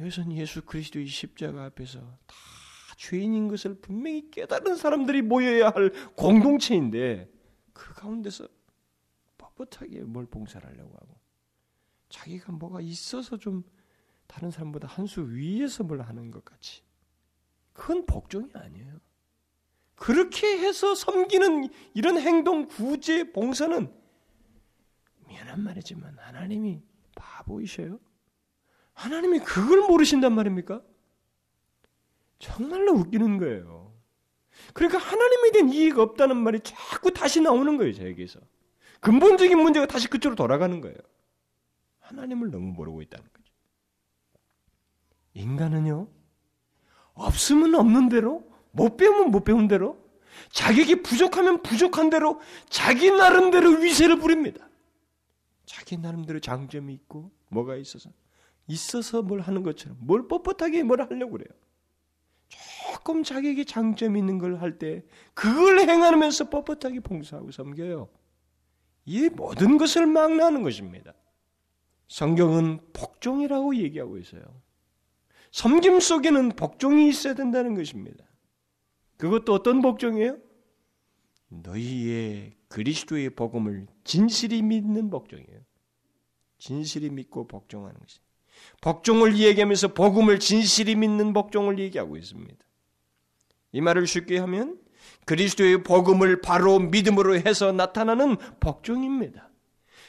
[0.01, 2.35] 여기서는 예수 그리스도의 십자가 앞에서 다
[2.97, 7.29] 죄인인 것을 분명히 깨달은 사람들이 모여야 할 공동체인데
[7.73, 8.49] 그 가운데서
[9.57, 11.19] 뻣뻣하게 뭘 봉사를 하려고 하고
[12.09, 13.65] 자기가 뭐가 있어서 좀
[14.27, 16.83] 다른 사람보다 한 수 위에서 뭘 하는 것 같이
[17.73, 19.01] 그건 복종이 아니에요.
[19.95, 23.93] 그렇게 해서 섬기는 이런 행동 구제 봉사는
[25.29, 26.83] 미안한 말이지만 하나님이
[27.15, 27.99] 바보이셔요.
[28.95, 30.83] 하나님이 그걸 모르신단 말입니까?
[32.39, 33.95] 정말로 웃기는 거예요.
[34.75, 38.41] 그러니까 하나님에 대한 이해가 없다는 말이 자꾸 다시 나오는 거예요, 저에게서.
[39.03, 40.97] 근본적인 문제가 다시 그쪽으로 돌아가는 거예요.
[41.99, 43.53] 하나님을 너무 모르고 있다는 거죠.
[45.35, 46.09] 인간은요,
[47.15, 49.99] 없으면 없는 대로, 못 배우면 못 배운 대로,
[50.51, 54.69] 자격이 부족하면 부족한 대로, 자기 나름대로 위세를 부립니다.
[55.65, 58.11] 자기 나름대로 장점이 있고, 뭐가 있어서,
[58.69, 61.49] 있어서 뭘 하는 것처럼, 뭘 뻣뻣하게 뭘 하려고 그래요.
[62.95, 65.03] 조금 자기에게 장점이 있는 걸 할 때
[65.35, 68.09] 그걸 행하면서 뻣뻣하게 봉사하고 섬겨요.
[69.05, 71.15] 이 모든 것을 망라하는 것입니다.
[72.09, 74.43] 성경은 복종이라고 얘기하고 있어요.
[75.51, 78.25] 섬김 속에는 복종이 있어야 된다는 것입니다.
[79.17, 80.39] 그것도 어떤 복종이에요?
[81.49, 85.61] 너희의 그리스도의 복음을 진실히 믿는 복종이에요.
[86.59, 88.21] 진실히 믿고 복종하는 것이.
[88.81, 92.65] 복종을 얘기하면서 복음을 진실히 믿는 복종을 얘기하고 있습니다.
[93.73, 94.82] 이 말을 쉽게 하면
[95.25, 99.49] 그리스도의 복음을 바로 믿음으로 해서 나타나는 복종입니다.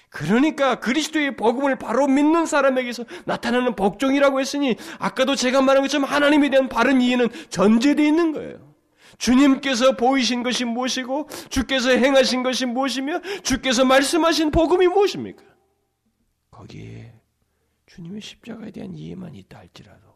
[0.10, 6.69] 그러니까 그리스도의 복음을 바로 믿는 사람에게서 나타나는 복종이라고 했으니 아까도 제가 말한 것처럼 하나님에 대한
[6.69, 8.73] 바른 이해는 전제되어 있는 거예요.
[9.17, 15.43] 주님께서 보이신 것이 무엇이고 주께서 행하신 것이 무엇이며 주께서 말씀하신 복음이 무엇입니까?
[16.51, 17.13] 거기에
[17.86, 20.13] 주님의 십자가에 대한 이해만 있다 할지라도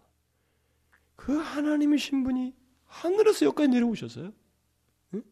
[1.15, 4.33] 그 하나님의 신분이 하늘에서 여기까지 내려오셨어요.
[5.13, 5.23] 응?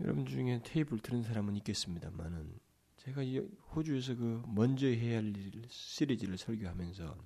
[0.00, 2.58] 여러분 중에 테이블 들은 사람은 있겠습니다만은
[2.96, 3.22] 제가
[3.74, 7.16] 호주에서 그 먼저 해야 할 일 시리즈를 설교하면서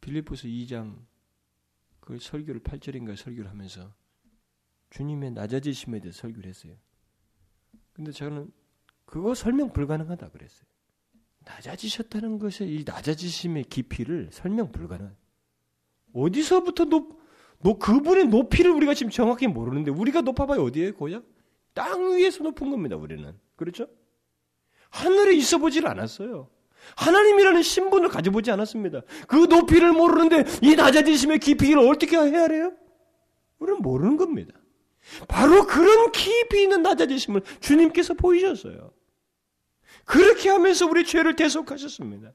[0.00, 1.04] 빌리포스 2장
[2.00, 3.92] 그 설교를 8절인가 설교를 하면서
[4.90, 6.76] 주님의 낮아지심에 대해 설교를 했어요.
[7.92, 8.50] 근데 저는
[9.04, 10.66] 그거 설명 불가능하다 그랬어요.
[11.40, 15.14] 낮아지셨다는 것의 이 낮아지심의 깊이를 설명 불가능.
[16.12, 17.17] 어디서부터 높,
[17.60, 21.24] 높, 그분의 높이를 우리가 지금 정확히 모르는데 우리가 높아봐야 어디에 고작
[21.74, 22.96] 땅 위에서 높은 겁니다.
[22.96, 23.88] 우리는 그렇죠?
[24.90, 26.48] 하늘에 있어 보질 않았어요.
[26.96, 29.02] 하나님이라는 신분을 가져보지 않았습니다.
[29.26, 32.72] 그 높이를 모르는데 이 낮아지심의 깊이를 어떻게 해야 해요?
[33.58, 34.54] 우리는 모르는 겁니다.
[35.26, 38.92] 바로 그런 깊이 있는 낮아지심을 주님께서 보이셨어요.
[40.04, 42.32] 그렇게 하면서 우리 죄를 대속하셨습니다.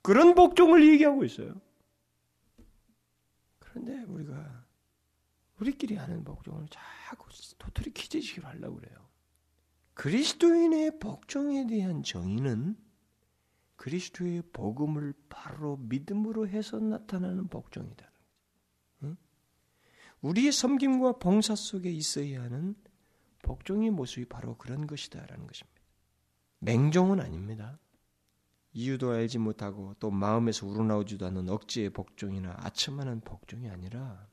[0.00, 1.54] 그런 복종을 얘기하고 있어요.
[3.72, 4.66] 그런데 우리가
[5.58, 9.08] 우리끼리 하는 복종을 자꾸 도토리 키재식으로 하려고 그래요.
[9.94, 12.76] 그리스도인의 복종에 대한 정의는
[13.76, 18.10] 그리스도의 복음을 바로 믿음으로 해서 나타나는 복종이다.
[20.20, 22.76] 우리의 섬김과 봉사 속에 있어야 하는
[23.42, 25.82] 복종의 모습이 바로 그런 것이다라는 것입니다.
[26.60, 27.78] 맹종은 아닙니다.
[28.74, 34.26] 이유도 알지 못하고 또 마음에서 우러나오지도 않는 억지의 복종이나 아첨하는 복종이 아니라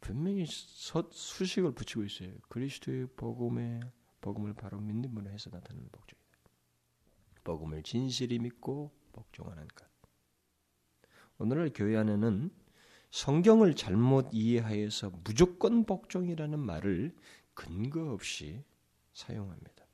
[0.00, 2.32] 분명히 수식을 붙이고 있어요.
[2.48, 3.80] 그리스도의 복음의
[4.20, 6.20] 복음을 바로 믿음으로 해서 나타나는 복종이다.
[7.44, 9.86] 복음을 진실히 믿고 복종하는 것.
[11.38, 12.50] 오늘날 교회 안에는
[13.10, 17.16] 성경을 잘못 이해하여서 무조건 복종이라는 말을
[17.54, 18.62] 근거 없이
[19.12, 19.84] 사용합니다.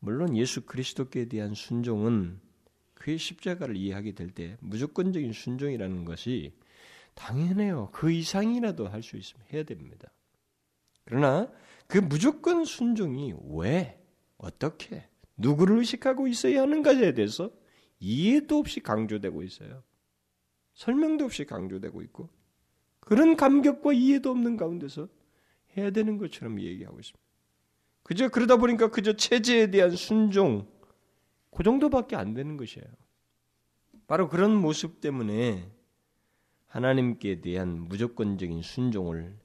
[0.00, 2.40] 물론 예수 그리스도께 대한 순종은
[2.98, 6.52] 그의 십자가를 이해하게 될 때 무조건적인 순종이라는 것이
[7.14, 7.90] 당연해요.
[7.92, 10.10] 그 이상이라도 할 수 있으면 해야 됩니다.
[11.04, 11.50] 그러나
[11.86, 13.98] 그 무조건 순종이 왜,
[14.36, 17.50] 어떻게, 누구를 의식하고 있어야 하는가에 대해서
[18.00, 19.82] 이해도 없이 강조되고 있어요.
[20.74, 22.28] 설명도 없이 강조되고 있고
[23.00, 25.08] 그런 감격과 이해도 없는 가운데서
[25.76, 27.18] 해야 되는 것처럼 얘기하고 있습니다.
[28.02, 30.68] 그저 그러다 보니까 그저 체제에 대한 순종
[31.50, 32.86] 그 정도밖에 안 되는 것이에요.
[34.06, 35.70] 바로 그런 모습 때문에
[36.66, 39.36] 하나님께 대한 무조건적인 순종을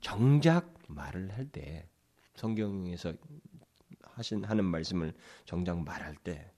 [0.00, 1.88] 정작 말을 할 때
[2.34, 3.12] 성경에서
[4.02, 5.12] 하신 하는 말씀을
[5.44, 6.50] 정작 말할 때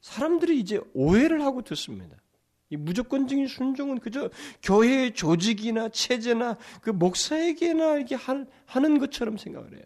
[0.00, 2.16] 사람들이 이제 오해를 하고 듣습니다.
[2.70, 4.30] 이 무조건적인 순종은 그저
[4.62, 8.16] 교회의 조직이나 체제나 그 목사에게나 이렇게
[8.66, 9.84] 하는 것처럼 생각을 해요.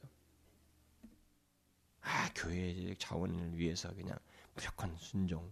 [2.06, 4.16] 아, 교회의 자원을 위해서 그냥
[4.54, 5.50] 무조건 순종해.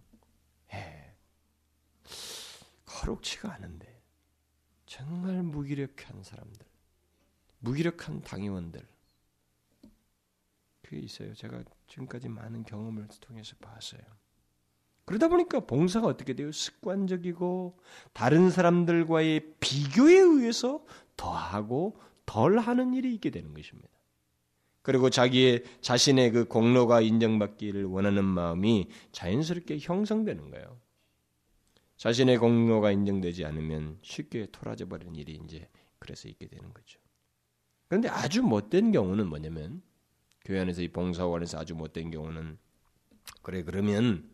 [2.85, 4.01] 거룩치가 않은데
[4.85, 6.65] 정말 무기력한 사람들,
[7.59, 8.87] 무기력한 당의원들
[10.81, 11.33] 그게 있어요.
[11.33, 14.01] 제가 지금까지 많은 경험을 통해서 봤어요.
[15.03, 16.51] 그러다 보니까 봉사가 어떻게 돼요?
[16.51, 17.77] 습관적이고
[18.13, 20.85] 다른 사람들과의 비교에 의해서
[21.17, 23.94] 더하고 덜 하는 일이 있게 되는 것입니다.
[24.85, 30.79] 그리고 자기의 자신의 그 공로가 인정받기를 원하는 마음이 자연스럽게 형성되는 거예요.
[31.97, 35.67] 자신의 공로가 인정되지 않으면 쉽게 토라져 버리는 일이 이제
[35.97, 36.99] 그래서 있게 되는 거죠.
[37.87, 39.81] 그런데 아주 못된 경우는 뭐냐면
[40.45, 42.59] 교회 안에서 이 봉사원에서 아주 못된 경우는
[43.41, 44.29] 그래 그러면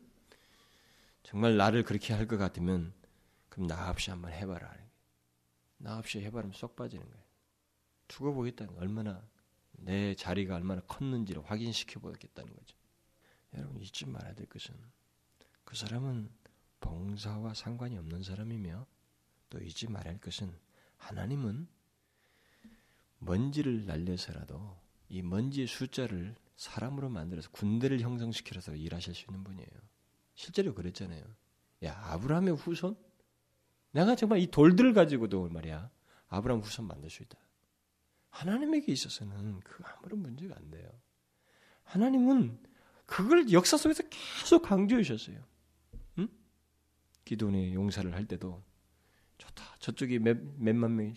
[1.23, 2.91] 정말 나를 그렇게 할 것 같으면
[3.47, 4.75] 그럼 나 없이 한번 해봐라.
[5.77, 7.23] 나 없이 해봐라면 쏙 빠지는 거예요.
[8.09, 9.30] 두고 보겠다는 얼마나
[9.81, 12.77] 내 자리가 얼마나 컸는지를 확인시켜 보겠다는 거죠.
[13.55, 14.75] 여러분 잊지 말아야 될 것은
[15.63, 16.29] 그 사람은
[16.79, 18.85] 봉사와 상관이 없는 사람이며
[19.49, 20.53] 또 잊지 말아야 할 것은
[20.97, 21.67] 하나님은
[23.19, 29.69] 먼지를 날려서라도 이 먼지의 숫자를 사람으로 만들어서 군대를 형성시켜서 일하실 수 있는 분이에요.
[30.35, 31.23] 실제로 그랬잖아요.
[31.83, 32.95] 야, 아브라함의 후손?
[33.91, 35.89] 내가 정말 이 돌들을 가지고도 말이야.
[36.29, 37.37] 아브라함 후손 만들 수 있다.
[38.31, 40.89] 하나님에게 있어서는 그 아무런 문제가 안 돼요.
[41.83, 42.59] 하나님은
[43.05, 45.43] 그걸 역사 속에서 계속 강조해 주셨어요.
[46.19, 46.27] 응?
[47.25, 48.63] 기도원의 용사를 할 때도
[49.37, 49.75] 좋다.
[49.79, 51.13] 저쪽이 몇, 몇만 명,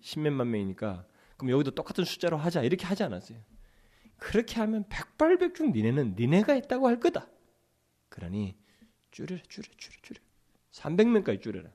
[0.00, 2.62] 십몇만 명이니까 그럼 여기도 똑같은 숫자로 하자.
[2.62, 3.38] 이렇게 하지 않았어요.
[4.16, 7.28] 그렇게 하면 백발백중 니네는 니네가 했다고 할 거다.
[8.08, 8.56] 그러니
[9.10, 10.20] 줄여라 줄여 줄여 줄여
[10.70, 11.70] 300명까지 줄여라.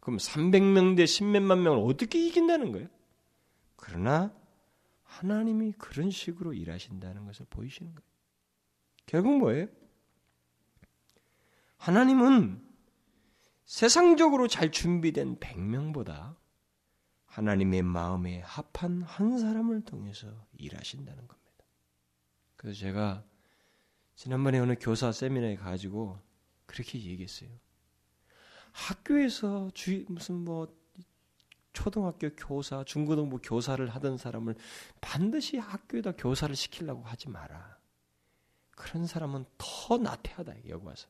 [0.00, 2.88] 그럼 300명 대 10몇만 명을 어떻게 이긴다는 거예요?
[3.78, 4.34] 그러나
[5.04, 8.08] 하나님이 그런 식으로 일하신다는 것을 보이시는 거예요.
[9.06, 9.66] 결국 뭐예요?
[11.78, 12.62] 하나님은
[13.64, 16.36] 세상적으로 잘 준비된 100명보다
[17.26, 21.64] 하나님의 마음에 합한 한 사람을 통해서 일하신다는 겁니다.
[22.56, 23.24] 그래서 제가
[24.16, 26.18] 지난번에 어느 교사 세미나에 가지고
[26.66, 27.48] 그렇게 얘기했어요.
[28.72, 30.77] 학교에서 주 무슨 뭐
[31.78, 34.56] 초등학교 교사, 중고등부 교사를 하던 사람을
[35.00, 37.78] 반드시 학교에다 교사를 시키려고 하지 마라.
[38.72, 41.08] 그런 사람은 더 나태하다 여기 와서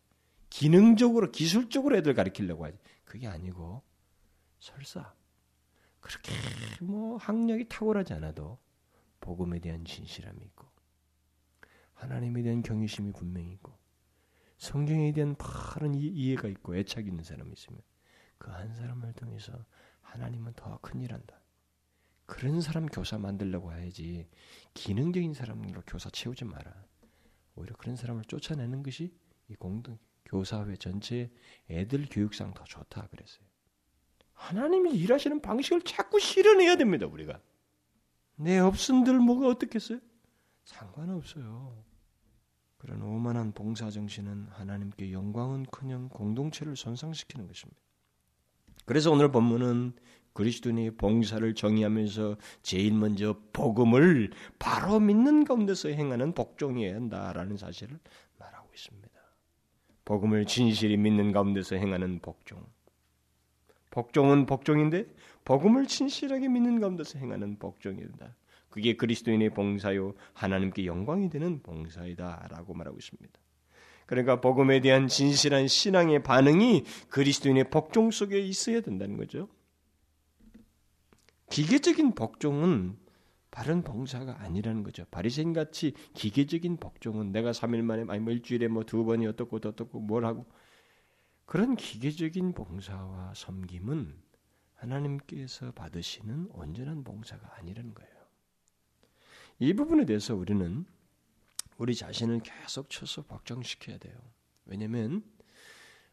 [0.51, 2.77] 기능적으로 기술적으로 애들 가르치려고 하지.
[3.07, 3.83] 그게 아니고
[4.61, 5.15] 설사
[6.01, 6.33] 그렇게
[6.83, 8.59] 뭐 학력이 탁월하지 않아도
[9.21, 10.69] 복음에 대한 진실함이 있고
[11.95, 13.73] 하나님에 대한 경외심이 분명히 있고
[14.59, 17.81] 성경에 대한 바른 이해가 있고 애착이 있는 사람이 있으면
[18.37, 19.53] 그 한 사람을 통해서
[20.09, 21.41] 하나님은 더 큰일 한다.
[22.27, 24.29] 그런 사람 교사 만들려고 해야지
[24.75, 26.73] 기능적인 사람으로 교사 채우지 마라.
[27.55, 29.15] 오히려 그런 사람을 쫓아내는 것이
[29.49, 31.31] 이 공동 교사회 전체
[31.71, 33.47] 애들 교육상 더 좋다 그랬어요.
[34.35, 37.41] 하나님이 일하시는 방식을 자꾸 실현해야 됩니다, 우리가.
[38.37, 39.99] 내 없은들 뭐가 어떻겠어요?
[40.65, 41.85] 상관없어요.
[42.77, 47.81] 그런 오만한 봉사 정신은 하나님께 영광은커녕 공동체를 손상시키는 것입니다.
[48.89, 49.93] 그래서 오늘 본문은
[50.33, 57.99] 그리스도인의 봉사를 정의하면서 제일 먼저 복음을 바로 믿는 가운데서 행하는 복종이어야 한다라는 사실을
[58.39, 59.11] 말하고 있습니다.
[60.07, 62.65] 복음을 진실히 믿는 가운데서 행하는 복종.
[63.91, 65.05] 복종은 복종인데
[65.45, 68.37] 복음을 진실하게 믿는 가운데서 행하는 복종이다.
[68.71, 73.39] 그게 그리스도인의 봉사요 하나님께 영광이 되는 봉사이다라고 말하고 있습니다.
[74.09, 79.51] 그러니까 복음에 대한 진실한 신앙의 반응이 그리스도인의 복종 속에 있어야 된다는 거죠.
[81.51, 82.97] 기계적인 복종은
[83.51, 85.05] 바른 봉사가 아니라는 거죠.
[85.11, 90.01] 바리새인 같이 기계적인 복종은 내가 3일 만에 아니 뭐 일주일에 뭐 두 번이 어떻고 어떻고
[90.01, 90.47] 뭘 하고
[91.45, 94.15] 그런 기계적인 봉사와 섬김은
[94.75, 98.11] 하나님께서 받으시는 온전한 봉사가 아니라는 거예요.
[99.59, 100.87] 이 부분에 대해서 우리는
[101.79, 104.15] 우리 자신을 계속 쳐서 걱정시켜야 돼요.
[104.67, 105.25] 왜냐하면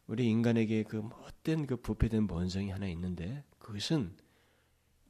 [0.06, 4.16] 우리 인간에게 그 못된 그 부패된 본성이 하나 있는데 그것은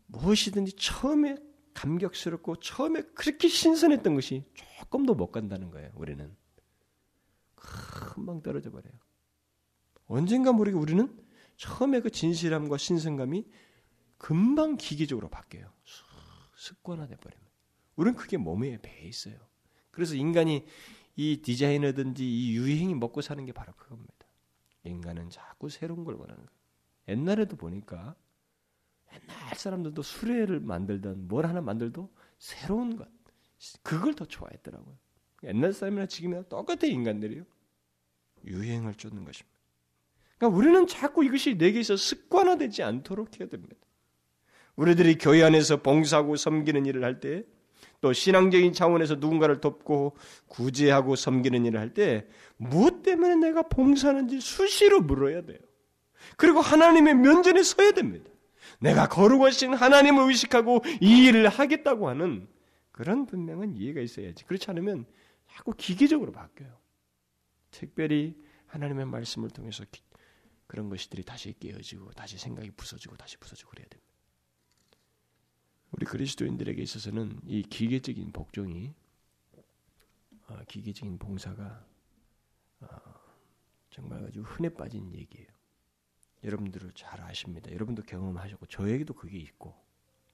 [0.07, 1.37] 무엇이든지 처음에
[1.75, 5.92] 감격스럽고 처음에 그렇게 신선했던 것이 조금 더못 간다는 거예요.
[5.95, 6.35] 우리는
[7.55, 8.95] 금방 떨어져 버려요.
[10.07, 11.14] 언젠가 모르게 우리는
[11.57, 13.47] 처음에 그 진실함과 신선감이
[14.16, 15.71] 금방 기계적으로 바뀌어요.
[16.55, 17.53] 습관화돼 버립니다.
[17.97, 19.37] 우리는 그게 몸에 배 있어요.
[19.97, 20.63] 그래서 인간이
[21.17, 24.13] 이 디자이너든지 이 유행이 먹고 사는 게 바로 그겁니다.
[24.85, 26.51] 인간은 자꾸 새로운 걸 원하는 거예요.
[27.09, 28.15] 옛날에도 보니까
[29.11, 33.09] 옛날 사람들도 수레를 만들던 뭘 하나 만들도 새로운 것
[33.83, 34.99] 그걸 더 좋아했더라고요.
[35.45, 37.45] 옛날 사람이나 지금이나 똑같은 인간들이요.
[38.45, 39.57] 유행을 쫓는 것입니다.
[40.37, 43.77] 그러니까 우리는 자꾸 이것이 내게서 습관화되지 않도록 해야 됩니다.
[44.75, 47.47] 우리들이 교회 안에서 봉사하고 섬기는 일을 할 때,
[48.07, 50.16] 또 신앙적인 차원에서 누군가를 돕고
[50.47, 52.25] 구제하고 섬기는 일을 할 때,
[52.57, 55.59] 무엇 때문에 내가 봉사하는지 수시로 물어야 돼요.
[56.37, 58.31] 그리고 하나님의 면전에 서야 됩니다.
[58.79, 62.47] 내가 거룩하신 하나님을 의식하고 이 일을 하겠다고 하는
[62.92, 64.45] 그런 분명한 이해가 있어야지.
[64.45, 65.05] 그렇지 않으면
[65.51, 66.79] 자꾸 기계적으로 바뀌어요.
[67.73, 70.01] 특별히 하나님의 말씀을 통해서 기,
[70.69, 74.06] 그런 것들이 다시 깨어지고 다시 생각이 부서지고 다시 부서지고 그래야 됩니다.
[75.97, 78.93] 우리 그리스도인들에게 있어서는 이 기계적인 복종이
[80.49, 81.87] 어, 기계적인 봉사가
[82.81, 82.87] 어,
[83.91, 85.49] 정말 아주 흔해 빠진 얘기예요.
[86.45, 87.73] 여러분들을 잘 아십니다.
[87.73, 89.75] 여러분도 경험하셨고 저에게도 그게 있고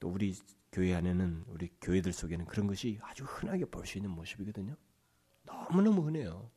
[0.01, 0.35] 또 우리
[0.73, 4.77] 교회 안에는 우리 교회들 속에는 그런 것이 아주 흔하게 볼 수 있는 모습이거든요.
[5.45, 6.51] 너무너무 흔해요.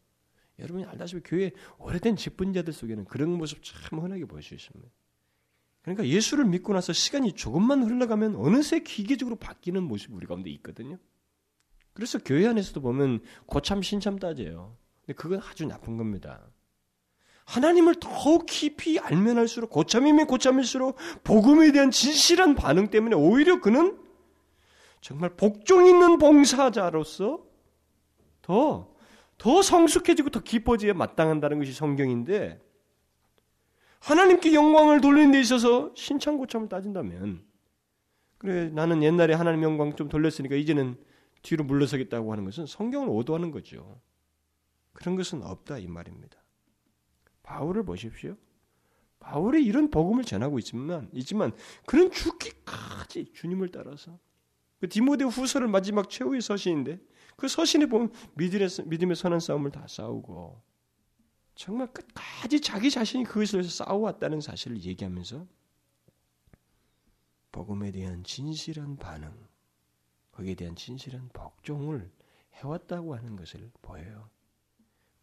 [0.57, 4.89] 여러분이 알다시피 교회 오래된 직분자들 속에는 그런 모습 참 흔하게 볼 수 있습니다.
[5.85, 10.97] 그러니까 예수를 믿고 나서 시간이 조금만 흘러가면 어느새 기계적으로 바뀌는 모습이 우리 가운데 있거든요.
[11.93, 14.75] 그래서 교회 안에서도 보면 고참 신참 따져요.
[15.05, 16.41] 근데 그건 아주 나쁜 겁니다.
[17.45, 23.99] 하나님을 더욱 깊이 알면 할수록 고참이면 고참일수록 복음에 대한 진실한 반응 때문에 오히려 그는
[25.01, 27.45] 정말 복종 있는 봉사자로서
[28.41, 28.91] 더,
[29.37, 32.64] 더 성숙해지고 더 깊어지에 마땅한다는 것이 성경인데
[34.05, 37.43] 하나님께 영광을 돌리는 데 있어서 신창고참을 따진다면
[38.37, 40.95] 그래 나는 옛날에 하나님 영광 좀 돌렸으니까 이제는
[41.41, 43.99] 뒤로 물러서겠다고 하는 것은 성경을 오도하는 거죠.
[44.93, 46.37] 그런 것은 없다 이 말입니다.
[47.41, 48.35] 바울을 보십시오.
[49.19, 51.51] 바울이 이런 복음을 전하고 있지만, 있지만
[51.87, 54.19] 그는 죽기까지 주님을 따라서
[54.79, 56.99] 그 디모데 후서를 마지막 최후의 서신인데
[57.37, 60.61] 그 서신에 보면 믿음의 선한 싸움을 다 싸우고
[61.55, 65.47] 정말 끝까지 자기 자신이 그것을 위해서 싸워왔다는 사실을 얘기하면서
[67.51, 69.33] 복음에 대한 진실한 반응,
[70.31, 72.11] 거기에 대한 진실한 복종을
[72.55, 74.29] 해왔다고 하는 것을 보여요.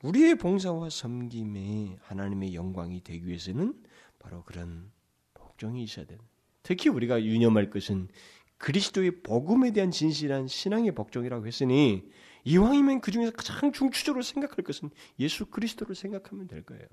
[0.02, 3.84] 우리의 봉사와 섬김에 하나님의 영광이 되기 위해서는
[4.18, 4.90] 바로 그런
[5.34, 6.24] 복종이 있어야 된다.
[6.62, 8.08] 특히 우리가 유념할 것은
[8.56, 12.08] 그리스도의 복음에 대한 진실한 신앙의 복종이라고 했으니
[12.44, 16.86] 이왕이면 그 중에서 가장 중추적으로 생각할 것은 예수 그리스도를 생각하면 될 거예요.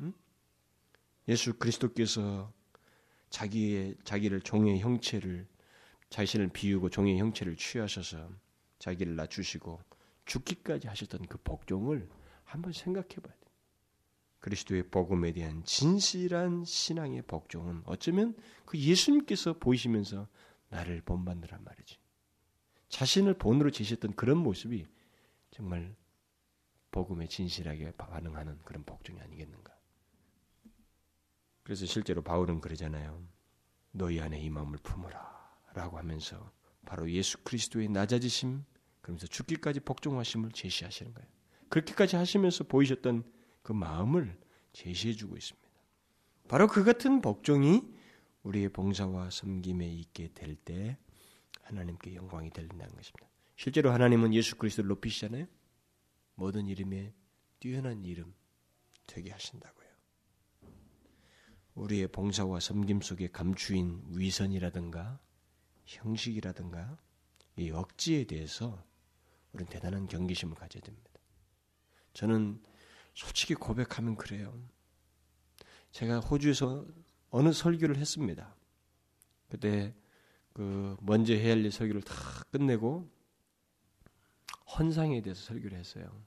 [0.00, 0.12] 응?
[1.28, 2.52] 예수 그리스도께서
[3.30, 5.46] 자기의 자기를 종의 형체를
[6.10, 8.30] 자신을 비우고 종의 형체를 취하셔서
[8.78, 9.80] 자기를 낮추시고
[10.26, 12.08] 죽기까지 하셨던 그 복종을
[12.44, 13.44] 한번 생각해 봐야 돼요.
[14.40, 20.28] 그리스도의 복음에 대한 진실한 신앙의 복종은 어쩌면 그 예수님께서 보이시면서
[20.68, 21.98] 나를 본받느란 말이지.
[22.94, 24.86] 자신을 본으로 지셨던 그런 모습이
[25.50, 25.96] 정말
[26.92, 29.76] 복음에 진실하게 반응하는 그런 복종이 아니겠는가.
[31.64, 33.20] 그래서 실제로 바울은 그러잖아요.
[33.90, 35.34] 너희 안에 이 마음을 품어라.
[35.74, 36.52] 라고 하면서
[36.86, 38.62] 바로 예수 그리스도의 낮아지심,
[39.00, 41.28] 그러면서 죽기까지 복종하심을 제시하시는 거예요.
[41.70, 43.24] 그렇게까지 하시면서 보이셨던
[43.62, 44.38] 그 마음을
[44.72, 45.68] 제시해 주고 있습니다.
[46.46, 47.82] 바로 그 같은 복종이
[48.44, 50.96] 우리의 봉사와 섬김에 있게 될 때
[51.64, 53.28] 하나님께 영광이 된다는 것입니다.
[53.56, 55.46] 실제로 하나님은 예수 그리스도를 높이시잖아요.
[56.34, 57.12] 모든 이름에
[57.60, 58.34] 뛰어난 이름
[59.06, 59.84] 되게 하신다고요.
[61.74, 65.20] 우리의 봉사와 섬김 속에 감추인 위선이라든가
[65.84, 66.98] 형식이라든가
[67.56, 68.84] 이 억지에 대해서
[69.52, 71.10] 우리는 대단한 경계심을 가져야 됩니다.
[72.12, 72.62] 저는
[73.14, 74.60] 솔직히 고백하면 그래요.
[75.92, 76.86] 제가 호주에서
[77.30, 78.54] 어느 설교를 했습니다.
[79.48, 79.94] 그때
[80.54, 82.14] 그 먼저 해야 할 설교를 다
[82.50, 83.10] 끝내고
[84.78, 86.24] 헌상에 대해서 설교를 했어요.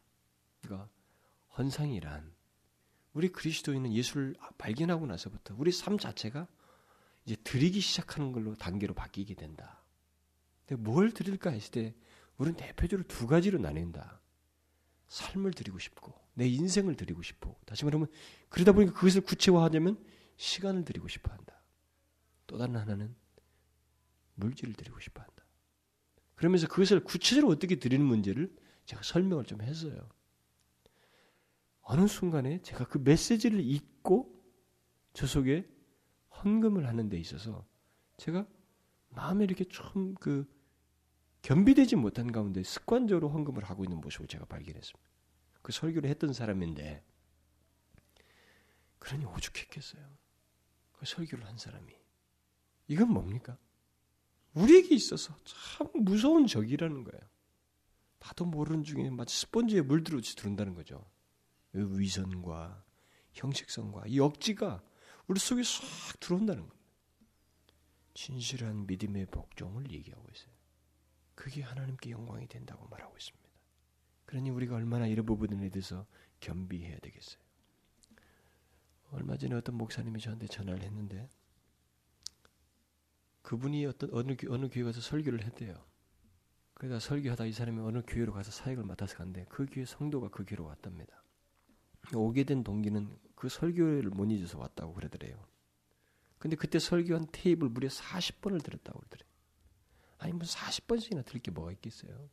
[0.62, 0.90] 그러니까
[1.58, 2.32] 헌상이란
[3.14, 6.48] 우리 그리스도인은 예수를 발견하고 나서부터 우리 삶 자체가
[7.26, 9.82] 이제 드리기 시작하는 걸로 단계로 바뀌게 된다.
[10.66, 11.96] 근데 뭘 드릴까 했을 때
[12.38, 14.20] 우리는 대표적으로 두 가지로 나뉜다.
[15.08, 18.08] 삶을 드리고 싶고 내 인생을 드리고 싶고 다시 말하면
[18.50, 20.04] 그러다 보니까 그것을 구체화하자면
[20.36, 21.62] 시간을 드리고 싶어 한다.
[22.46, 23.16] 또 다른 하나는
[24.38, 25.46] 물질을 드리고 싶어 한다.
[26.36, 30.10] 그러면서 그것을 구체적으로 어떻게 드리는 문제를 제가 설명을 좀 했어요.
[31.82, 34.34] 어느 순간에 제가 그 메시지를 읽고
[35.14, 35.70] 저 속에
[36.44, 37.68] 헌금을 하는 데 있어서
[38.18, 38.48] 제가
[39.10, 40.46] 마음에 이렇게 좀 그
[41.48, 45.10] 겸비되지 못한 가운데 습관적으로 헌금을 하고 있는 모습을 제가 발견했습니다.
[45.62, 47.06] 그 설교를 했던 사람인데
[49.00, 50.06] 그러니 오죽했겠어요.
[50.92, 51.94] 그 설교를 한 사람이
[52.88, 53.58] 이건 뭡니까?
[54.54, 57.22] 우리에게 있어서 참 무서운 적이라는 거예요.
[58.20, 61.10] 나도 모르는 중에 마치 스펀지에 물들어지 들은다는 거죠.
[61.74, 62.84] 위선과
[63.34, 64.84] 형식성과 이 억지가
[65.28, 66.78] 우리 속에 싹 들어온다는 겁니다.
[68.14, 70.52] 진실한 믿음의 복종을 얘기하고 있어요.
[71.36, 73.48] 그게 하나님께 영광이 된다고 말하고 있습니다.
[74.26, 76.08] 그러니 우리가 얼마나 이런 부분에 대해서
[76.40, 77.42] 겸비해야 되겠어요.
[79.12, 81.30] 얼마 전에 어떤 목사님이 저한테 전화를 했는데
[83.48, 85.74] 그분이 어떤 어느 어느 교회 가서 설교를 했대요.
[86.74, 89.46] 그러다 설교하다 이 사람이 어느 교회로 가서 사역을 맡아서 간대.
[89.48, 91.24] 그 교회 성도가 그 교회로 왔답니다.
[92.14, 95.48] 오게 된 동기는 그 설교를 못 잊어서 왔다고 그러더래요.
[96.38, 99.30] 근데 그때 설교한 테이블 무려 40번을 들었다고 그러더래요.
[100.18, 102.30] 아니 무슨 40번씩이나 들을 게 뭐가 있겠어요.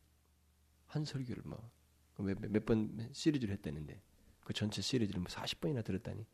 [0.86, 1.70] 한 설교를 뭐
[2.16, 4.02] 몇번 몇 시리즈를 했다는데
[4.40, 6.26] 그 전체 시리즈를 뭐 40번이나 들었다니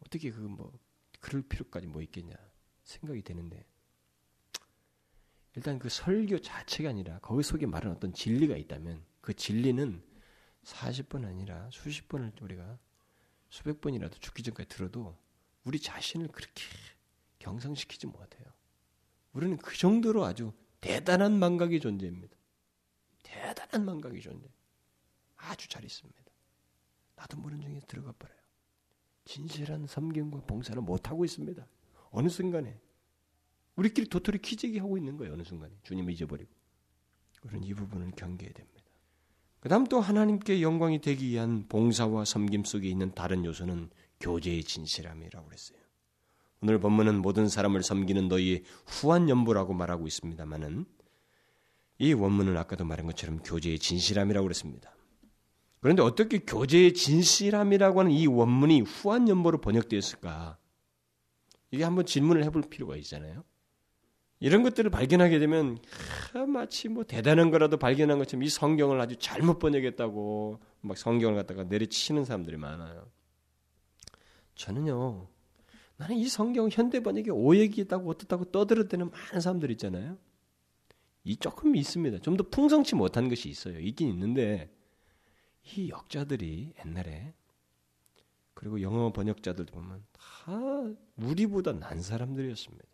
[0.00, 0.72] 어떻게 그 뭐
[1.20, 2.34] 그럴 필요까지 뭐 있겠냐
[2.84, 3.66] 생각이 되는데
[5.54, 10.02] 일단 그 설교 자체가 아니라 거기 속에 말하는 어떤 진리가 있다면 그 진리는
[10.64, 12.78] 40번 아니라 수십 번을 우리가
[13.50, 15.18] 수백 번이라도 죽기 전까지 들어도
[15.64, 16.62] 우리 자신을 그렇게
[17.38, 18.46] 경상시키지 못해요.
[19.32, 22.36] 우리는 그 정도로 아주 대단한 망각의 존재입니다.
[23.22, 24.48] 대단한 망각의 존재.
[25.36, 26.22] 아주 잘 있습니다.
[27.16, 28.38] 나도 모르는 중에 들어가 버려요.
[29.24, 31.66] 진실한 섬김과 봉사를 못하고 있습니다.
[32.10, 32.80] 어느 순간에.
[33.76, 35.34] 우리끼리 도토리 키재기 하고 있는 거예요.
[35.34, 35.72] 어느 순간에.
[35.82, 36.50] 주님을 잊어버리고.
[37.44, 38.82] 우리는 이 부분을 경계해야 됩니다.
[39.60, 45.46] 그 다음 또 하나님께 영광이 되기 위한 봉사와 섬김 속에 있는 다른 요소는 교제의 진실함이라고
[45.46, 45.78] 그랬어요.
[46.60, 50.84] 오늘 본문은 모든 사람을 섬기는 너희의 후한 연보라고 말하고 있습니다만은
[51.98, 54.94] 이 원문은 아까도 말한 것처럼 교제의 진실함이라고 그랬습니다.
[55.80, 60.58] 그런데 어떻게 교제의 진실함이라고 하는 이 원문이 후한 연보로 번역되었을까?
[61.72, 63.44] 이게 한번 질문을 해볼 필요가 있잖아요.
[64.42, 65.78] 이런 것들을 발견하게 되면
[66.32, 71.62] 하, 마치 뭐 대단한 거라도 발견한 것처럼 이 성경을 아주 잘못 번역했다고 막 성경을 갖다가
[71.62, 73.08] 내리치는 사람들이 많아요.
[74.56, 75.28] 저는요,
[75.96, 80.18] 나는 이 성경 현대 번역에 오역이 있다고 어떻다고 떠들을 때는 많은 사람들 있잖아요.
[81.22, 82.18] 이 조금 있습니다.
[82.18, 83.78] 좀 더 풍성치 못한 것이 있어요.
[83.78, 84.74] 있긴 있는데
[85.76, 87.32] 이 역자들이 옛날에
[88.54, 90.52] 그리고 영어 번역자들도 보면 다
[91.14, 92.91] 우리보다 난 사람들이었습니다.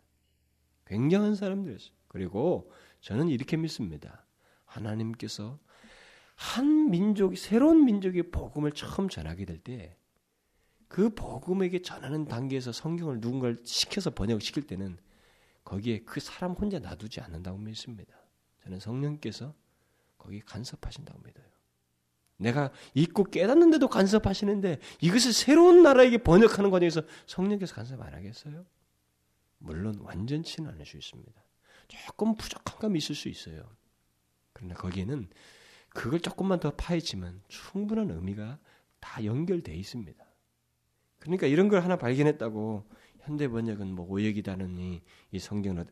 [0.89, 1.93] 굉장한 사람들이었어요.
[2.07, 4.25] 그리고 저는 이렇게 믿습니다.
[4.65, 5.57] 하나님께서
[6.35, 9.99] 한 민족이 새로운 민족의 복음을 처음 전하게 될 때
[10.89, 14.97] 그 복음에게 전하는 단계에서 성경을 누군가를 시켜서 번역시킬 때는
[15.63, 18.15] 거기에 그 사람 혼자 놔두지 않는다고 믿습니다.
[18.63, 19.53] 저는 성령께서
[20.17, 21.45] 거기에 간섭하신다고 믿어요.
[22.37, 28.65] 내가 읽고 깨닫는데도 간섭하시는데 이것을 새로운 나라에게 번역하는 과정에서 성령께서 간섭 안 하겠어요?
[29.59, 31.43] 물론 완전치는 않을 수 있습니다.
[31.87, 33.63] 조금 부족한 감이 있을 수 있어요.
[34.53, 35.29] 그러나 거기에는
[35.89, 38.59] 그걸 조금만 더 파헤치면 충분한 의미가
[38.99, 40.25] 다 연결돼 있습니다.
[41.19, 42.89] 그러니까 이런 걸 하나 발견했다고
[43.19, 45.01] 현대 번역은 뭐 오역이다느니
[45.31, 45.85] 이 성경은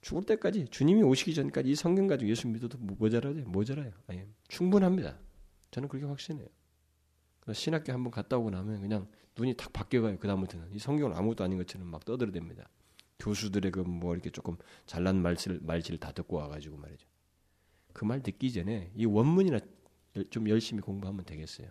[0.00, 3.44] 죽을 때까지 주님이 오시기 전까지 이 성경 가지고 예수 믿어도 모자라요.
[3.46, 3.92] 모자라요.
[4.06, 5.18] 아니, 충분합니다.
[5.70, 6.48] 저는 그렇게 확신해요.
[7.52, 10.18] 신학교 한번 갔다 오고 나면 그냥 눈이 탁 바뀌어가요.
[10.18, 12.66] 그 다음부터는 이 성경은 아무것도 아닌 것처럼 막 떠들어댑니다.
[13.18, 14.56] 교수들의 그 뭐 이렇게 조금
[14.86, 17.06] 잘난 말실 말실을 다 듣고 와가지고 말이죠.
[17.92, 19.58] 그 말 듣기 전에 이 원문이나
[20.30, 21.68] 좀 열심히 공부하면 되겠어요.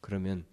[0.00, 0.46] 그러면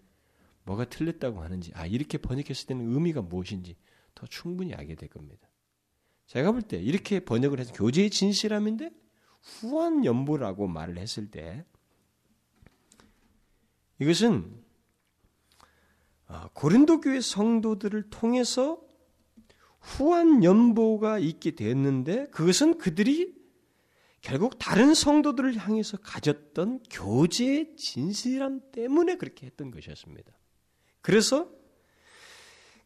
[0.63, 3.77] 뭐가 틀렸다고 하는지, 아 이렇게 번역했을 때는 의미가 무엇인지
[4.15, 5.47] 더 충분히 알게 될 겁니다.
[6.25, 8.91] 제가 볼 때 이렇게 번역을 해서 교제의 진실함인데
[9.41, 11.63] 후한 연보라고 말을 했을 때
[13.99, 14.61] 이것은
[16.27, 18.81] 아, 고린도 교회 성도들을 통해서
[19.87, 23.35] 후한 연보가 있게 됐는데 그것은 그들이
[24.21, 30.33] 결국 다른 성도들을 향해서 가졌던 교제의 진실함 때문에 그렇게 했던 것이었습니다.
[31.01, 31.49] 그래서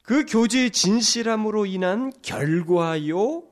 [0.04, 3.48] 그 교제의 진실함으로 인한 결과요,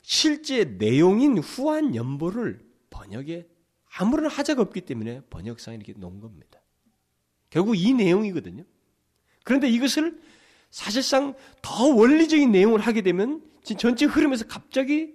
[0.00, 3.46] 실제 내용인 후한 연보를 번역에
[3.96, 6.62] 아무런 하자가 없기 때문에 번역상에 이렇게 놓은 겁니다.
[7.50, 8.64] 결국 이 내용이거든요.
[9.44, 10.20] 그런데 이것을
[10.74, 13.40] 사실상 더 원리적인 내용을 하게 되면
[13.78, 15.14] 전체 흐름에서 갑자기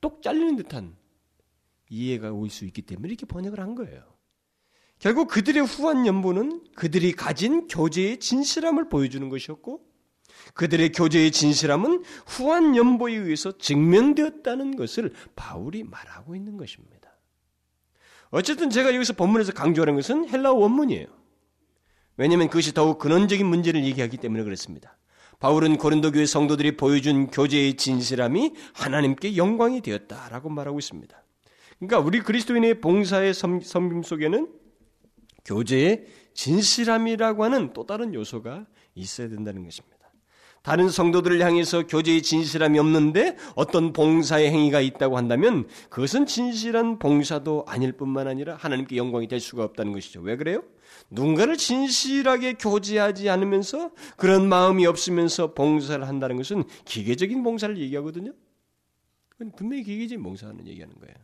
[0.00, 0.96] 똑 잘리는 듯한
[1.90, 4.02] 이해가 올 수 있기 때문에 이렇게 번역을 한 거예요.
[4.98, 9.86] 결국 그들의 후한 연보는 그들이 가진 교제의 진실함을 보여주는 것이었고
[10.54, 17.14] 그들의 교제의 진실함은 후한 연보에 의해서 증명되었다는 것을 바울이 말하고 있는 것입니다.
[18.30, 21.23] 어쨌든 제가 여기서 본문에서 강조하는 것은 헬라어 원문이에요.
[22.16, 24.96] 왜냐하면 그것이 더욱 근원적인 문제를 얘기하기 때문에 그렇습니다.
[25.40, 31.22] 바울은 고린도 교회 성도들이 보여준 교제의 진실함이 하나님께 영광이 되었다라고 말하고 있습니다.
[31.78, 34.48] 그러니까 우리 그리스도인의 봉사의 섬김 속에는
[35.44, 39.94] 교제의 진실함이라고 하는 또 다른 요소가 있어야 된다는 것입니다.
[40.62, 47.92] 다른 성도들을 향해서 교제의 진실함이 없는데 어떤 봉사의 행위가 있다고 한다면 그것은 진실한 봉사도 아닐
[47.92, 50.22] 뿐만 아니라 하나님께 영광이 될 수가 없다는 것이죠.
[50.22, 50.62] 왜 그래요?
[51.10, 58.32] 누군가를 진실하게 교제하지 않으면서 그런 마음이 없으면서 봉사를 한다는 것은 기계적인 봉사를 얘기하거든요.
[59.56, 61.14] 분명히 기계적인 봉사하는 얘기하는 거예요.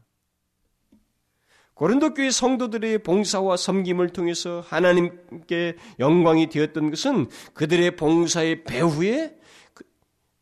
[1.74, 9.38] 고린도 교회 성도들의 봉사와 섬김을 통해서 하나님께 영광이 되었던 것은 그들의 봉사의 배후에
[9.72, 9.84] 그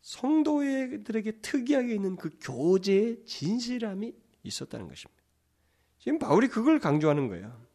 [0.01, 4.13] 성도들에게 특이하게 있는 그 교제의 진실함이
[4.43, 5.23] 있었다는 것입니다.
[5.99, 7.68] 지금 바울이 그걸 강조하는 거예요.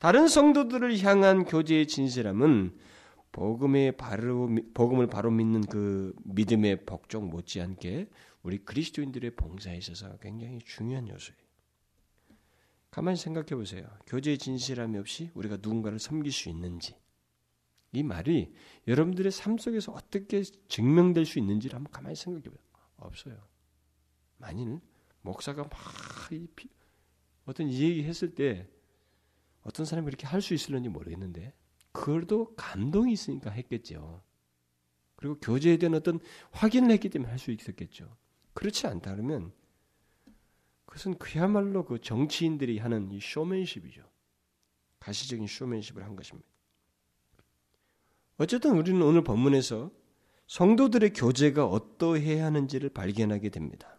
[0.00, 2.74] 다른 성도들을 향한 교제의 진실함은
[3.32, 8.08] 복음의 바로 복음을 바로 믿는 그 믿음의 복종 못지않게
[8.42, 11.38] 우리 그리스도인들의 봉사에 있어서 굉장히 중요한 요소예요.
[12.90, 13.86] 가만히 생각해 보세요.
[14.06, 16.96] 교제의 진실함이 없이 우리가 누군가를 섬길 수 있는지.
[17.92, 18.54] 이 말이
[18.88, 22.64] 여러분들의 삶 속에서 어떻게 증명될 수 있는지를 한번 가만히 생각해 보세요.
[22.96, 23.36] 없어요.
[24.38, 24.80] 만일
[25.20, 25.70] 목사가 막
[27.44, 28.66] 어떤 얘기 했을 때
[29.62, 31.52] 어떤 사람이 그렇게 할 수 있을는지 모르겠는데
[31.92, 34.22] 그걸도 감동이 있으니까 했겠죠.
[35.16, 36.18] 그리고 교제에 대한 어떤
[36.50, 38.16] 확인을 했기 때문에 할 수 있었겠죠.
[38.54, 39.52] 그렇지 않다 그러면
[40.86, 44.02] 그것은 그야말로 그 정치인들이 하는 이 쇼맨십이죠.
[44.98, 46.48] 가시적인 쇼맨십을 한 것입니다.
[48.38, 49.90] 어쨌든 우리는 오늘 본문에서
[50.46, 53.98] 성도들의 교제가 어떠해야 하는지를 발견하게 됩니다.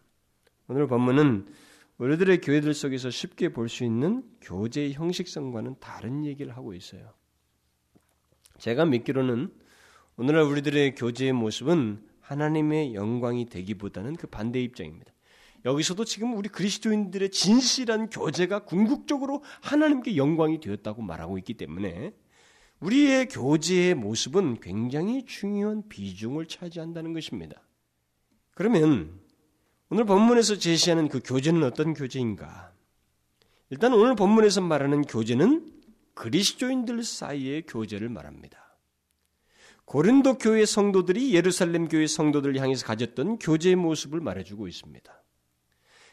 [0.67, 1.53] 오늘 본문은
[2.01, 7.13] 우리들의 교회들 속에서 쉽게 볼 수 있는 교제의 형식성과는 다른 얘기를 하고 있어요.
[8.57, 9.53] 제가 믿기로는
[10.17, 15.13] 오늘날 우리들의 교제의 모습은 하나님의 영광이 되기보다는 그 반대 입장입니다.
[15.63, 22.13] 여기서도 지금 우리 그리스도인들의 진실한 교제가 궁극적으로 하나님께 영광이 되었다고 말하고 있기 때문에
[22.79, 27.61] 우리의 교제의 모습은 굉장히 중요한 비중을 차지한다는 것입니다.
[28.55, 29.20] 그러면
[29.93, 32.71] 오늘 본문에서 제시하는 그 교제는 어떤 교제인가?
[33.69, 35.69] 일단 오늘 본문에서 말하는 교제는
[36.13, 38.77] 그리스도인들 사이의 교제를 말합니다.
[39.83, 45.23] 고린도 교회 성도들이 예루살렘 교회 성도들을 향해서 가졌던 교제의 모습을 말해주고 있습니다.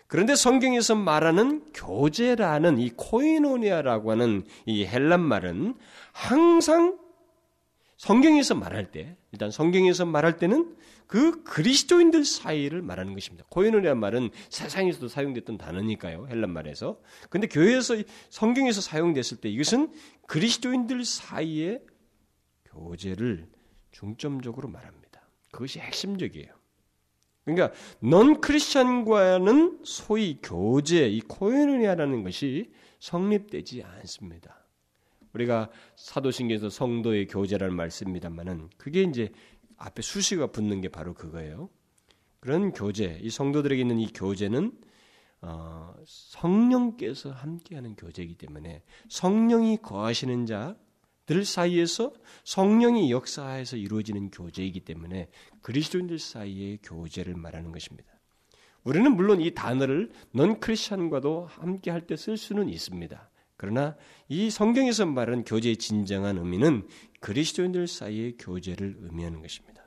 [0.09, 5.77] 그런데 성경에서 말하는 교제라는 이 코이노니아라고 하는 이 헬란 말은
[6.11, 6.99] 항상
[7.99, 10.77] 성경에서 말할 때, 일단 성경에서 말할 때는
[11.09, 13.45] 그 그리스도인들 사이를 말하는 것입니다.
[13.51, 16.29] 코이노니아 말은 세상에서도 사용됐던 단어니까요.
[16.31, 17.01] 헬란 말에서.
[17.29, 17.97] 근데 교회에서
[18.31, 19.93] 성경에서 사용됐을 때 이것은
[20.27, 21.83] 그리스도인들 사이의
[22.67, 23.49] 교제를
[23.91, 25.29] 중점적으로 말합니다.
[25.51, 26.53] 그것이 핵심적이에요.
[27.45, 32.71] 그러니까 넌 크리스천과는 소위 교제, 이 코에르니아라는 것이
[33.01, 34.68] 성립되지 않습니다.
[35.33, 39.31] 우리가 사도신경에서 성도의 교제라는 말씀입니다만은 그게 이제
[39.77, 41.69] 앞에 수식어가 붙는 게 바로 그거예요.
[42.41, 44.73] 그런 교제, 이 성도들에게 있는 이 교제는
[45.41, 52.13] 어, 성령께서 함께하는 교제이기 때문에 성령이 거하시는 자들 사이에서
[52.45, 55.29] 성령이 역사해서 이루어지는 교제이기 때문에
[55.63, 58.13] 그리스도인들 사이의 교제를 말하는 것입니다.
[58.83, 63.31] 우리는 물론 이 단어를 넌 크리스천과도 함께 할 때 쓸 수는 있습니다.
[63.59, 63.97] 그러나
[64.29, 66.87] 이 성경에서 말하는 교제의 진정한 의미는
[67.21, 69.83] 그리스도인들 사이의 교제를 의미하는 것입니다.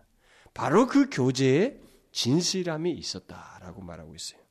[0.54, 1.80] 바로 그 교제에
[2.12, 4.42] 진실함이 있었다라고 말하고 있어요.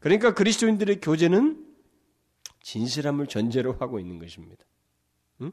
[0.00, 1.66] 그러니까 그리스도인들의 교제는
[2.62, 4.64] 진실함을 전제로 하고 있는 것입니다.
[5.42, 5.52] 응?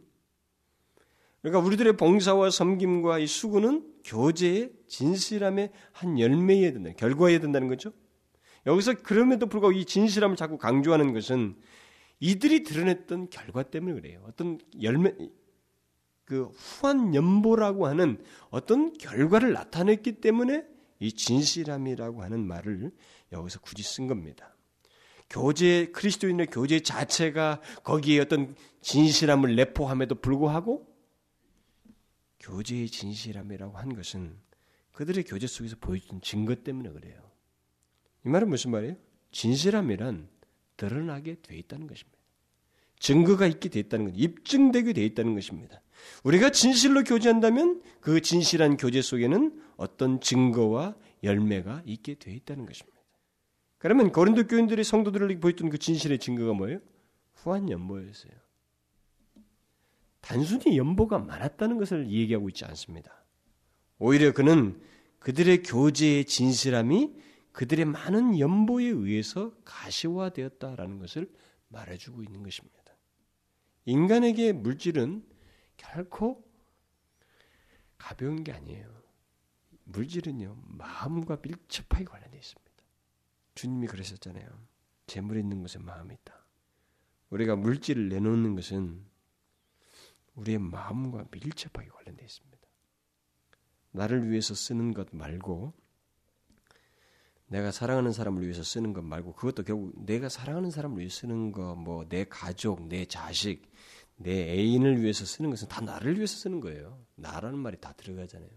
[1.41, 7.91] 그러니까 우리들의 봉사와 섬김과 이 수고는 교제의 진실함의 한 열매에 된다, 결과에 된다는 거죠.
[8.65, 11.57] 여기서 그럼에도 불구하고 이 진실함을 자꾸 강조하는 것은
[12.19, 14.23] 이들이 드러냈던 결과 때문에 그래요.
[14.27, 15.13] 어떤 열매,
[16.25, 20.65] 그 후한 연보라고 하는 어떤 결과를 나타냈기 때문에
[20.99, 22.91] 이 진실함이라고 하는 말을
[23.31, 24.55] 여기서 굳이 쓴 겁니다.
[25.29, 30.87] 교제 그리스도인의 교제 자체가 거기에 어떤 진실함을 내포함에도 불구하고
[32.39, 34.37] 교제의 진실함이라고 한 것은
[34.93, 37.21] 그들의 교제 속에서 보여준 증거 때문에 그래요.
[38.25, 38.95] 이 말은 무슨 말이에요?
[39.31, 40.29] 진실함이란
[40.77, 42.17] 드러나게 돼 있다는 것입니다.
[42.99, 45.81] 증거가 있게 돼 있다는 것, 입증되게 돼 있다는 것입니다.
[46.23, 52.97] 우리가 진실로 교제한다면 그 진실한 교제 속에는 어떤 증거와 열매가 있게 돼 있다는 것입니다.
[53.77, 56.79] 그러면 고린도 교인들이 성도들을 보였던 그 진실의 증거가 뭐예요?
[57.35, 58.31] 후한 연보였어요.
[60.21, 63.23] 단순히 연보가 많았다는 것을 얘기하고 있지 않습니다.
[63.99, 64.81] 오히려 그는
[65.19, 67.13] 그들의 교제의 진실함이
[67.57, 71.27] 그들의 많은 연보에 의해서 가시화되었다라는 것을
[71.69, 72.77] 말해주고 있는 것입니다.
[73.85, 75.27] 인간에게 물질은
[75.75, 76.47] 결코
[77.97, 79.01] 가벼운 게 아니에요.
[79.85, 82.71] 물질은요, 마음과 밀접하게 관련되어 있습니다.
[83.55, 84.47] 주님이 그러셨잖아요.
[85.07, 86.45] 재물 있는 곳에 마음이 있다.
[87.31, 89.03] 우리가 물질을 내놓는 것은
[90.35, 92.67] 우리의 마음과 밀접하게 관련되어 있습니다.
[93.93, 95.73] 나를 위해서 쓰는 것 말고
[97.47, 101.75] 내가 사랑하는 사람을 위해서 쓰는 것 말고 그것도 결국 내가 사랑하는 사람을 위해 쓰는 거,
[101.75, 103.71] 뭐 내 가족, 내 자식,
[104.17, 107.05] 내 애인을 위해서 쓰는 것은 다 나를 위해서 쓰는 거예요.
[107.15, 108.49] 나라는 말이 다 들어가잖아요.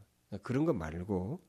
[0.43, 1.41] 그런 거 말고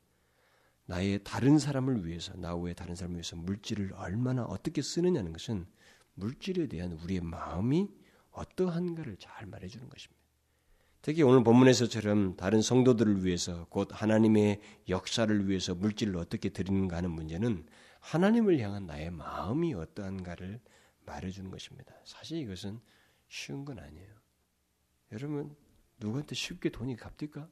[0.86, 5.66] 나의 다른 사람을 위해서, 나 외에 다른 사람을 위해서 물질을 얼마나 어떻게 쓰느냐는 것은
[6.14, 7.88] 물질에 대한 우리의 마음이
[8.30, 10.21] 어떠한가를 잘 말해주는 것입니다.
[11.02, 17.66] 특히 오늘 본문에서처럼 다른 성도들을 위해서 곧 하나님의 역사를 위해서 물질을 어떻게 드리는가 하는 문제는
[17.98, 20.60] 하나님을 향한 나의 마음이 어떠한가를
[21.04, 21.92] 말해주는 것입니다.
[22.04, 22.80] 사실 이것은
[23.28, 24.14] 쉬운 건 아니에요.
[25.10, 25.56] 여러분
[25.98, 27.50] 누구한테 쉽게 돈이 갚딜까?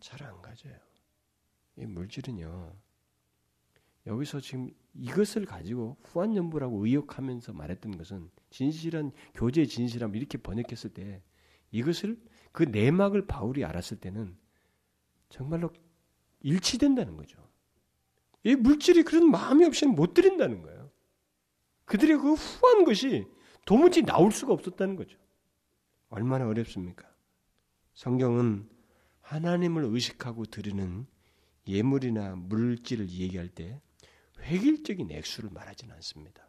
[0.00, 0.76] 잘 안 가져요.
[1.76, 2.72] 이 물질은요.
[4.06, 11.22] 여기서 지금 이것을 가지고 후한연부라고 의역하면서 말했던 것은 진실한 교제의 진실함 이렇게 번역했을 때
[11.70, 12.18] 이것을
[12.52, 14.36] 그 내막을 바울이 알았을 때는
[15.28, 15.70] 정말로
[16.40, 17.46] 일치된다는 거죠.
[18.44, 20.90] 이 물질이 그런 마음이 없이는 못 드린다는 거예요.
[21.84, 23.26] 그들의 그 후한 것이
[23.66, 25.18] 도무지 나올 수가 없었다는 거죠.
[26.08, 27.06] 얼마나 어렵습니까?
[27.94, 28.68] 성경은
[29.20, 31.06] 하나님을 의식하고 드리는
[31.66, 33.80] 예물이나 물질을 얘기할 때
[34.40, 36.47] 획일적인 액수를 말하지는 않습니다.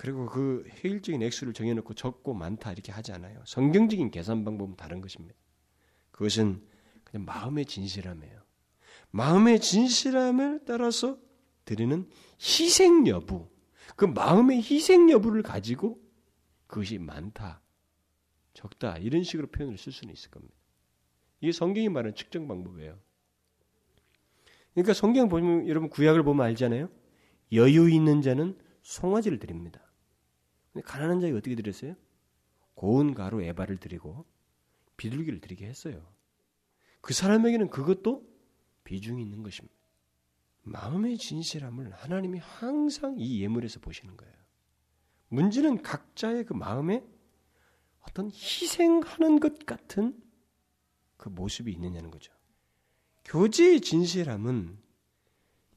[0.00, 3.42] 그리고 그 회일적인 액수를 정해놓고 적고 많다 이렇게 하지 않아요.
[3.44, 5.34] 성경적인 계산 방법은 다른 것입니다.
[6.10, 6.66] 그것은
[7.04, 8.40] 그냥 마음의 진실함이에요.
[9.10, 11.18] 마음의 진실함을 따라서
[11.66, 12.08] 드리는
[12.40, 13.50] 희생 여부,
[13.94, 16.02] 그 마음의 희생 여부를 가지고
[16.66, 17.60] 그것이 많다,
[18.54, 20.54] 적다 이런 식으로 표현을 쓸 수는 있을 겁니다.
[21.42, 22.98] 이게 성경이 말하는 측정 방법이에요.
[24.72, 26.88] 그러니까 성경 보면 여러분 구약을 보면 알잖아요.
[27.52, 29.89] 여유 있는 자는 송아지를 드립니다.
[30.84, 31.96] 가난한 자에게 어떻게 드렸어요?
[32.74, 34.24] 고운 가루 에바를 드리고
[34.96, 36.06] 비둘기를 드리게 했어요.
[37.00, 38.28] 그 사람에게는 그것도
[38.84, 39.74] 비중이 있는 것입니다.
[40.62, 44.34] 마음의 진실함을 하나님이 항상 이 예물에서 보시는 거예요.
[45.28, 47.04] 문제는 각자의 그 마음에
[48.00, 50.20] 어떤 희생하는 것 같은
[51.16, 52.32] 그 모습이 있느냐는 거죠.
[53.24, 54.78] 교제의 진실함은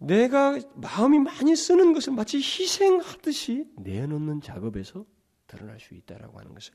[0.04, 5.06] 내가 마음이 많이 쓰는 것을 마치 희생하듯이 내놓는 작업에서
[5.48, 6.74] 드러날 수 있다라고 하는 것을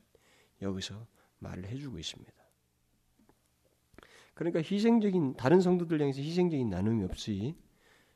[0.61, 1.07] 여기서
[1.37, 2.33] 말을 해주고 있습니다.
[4.33, 7.55] 그러니까 희생적인 다른 성도들 향해서 희생적인 나눔이 없이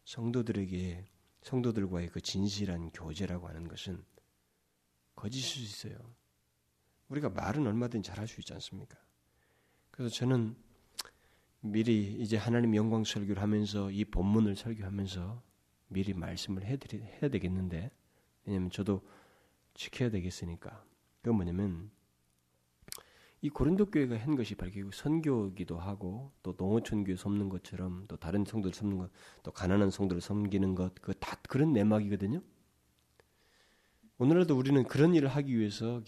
[0.06, 1.06] 성도들에게
[1.42, 4.04] 성도들과의 그 진실한 교제라고 하는 것은
[5.16, 5.98] 거짓일 수 있어요.
[7.10, 8.98] 우리가 말은 얼마든지 잘할 수 있지 않습니까?
[9.92, 10.56] 그래서 저는
[11.66, 15.42] 미리 이제 하나님 영광 설교를 하면서 이 본문을 설교하면서
[15.88, 17.90] 미리 말씀을 해드리, 해야 되겠는데
[18.46, 19.02] 왜냐면 저도
[19.74, 20.84] 지켜야 되겠으니까
[21.22, 21.90] 그건 뭐냐면
[23.40, 28.44] 이 고린도 교회가 한 것이 바로 선교기도 하고 또 농어촌 교회 섬는 것처럼 또 다른
[28.44, 29.10] 성도를 섬는 것,
[29.44, 32.42] 또 가난한 성도를 섬기는 것, 그 다 그런 내막이거든요.
[34.18, 36.02] 오늘날도 우리는 그런 일을 하기 위해서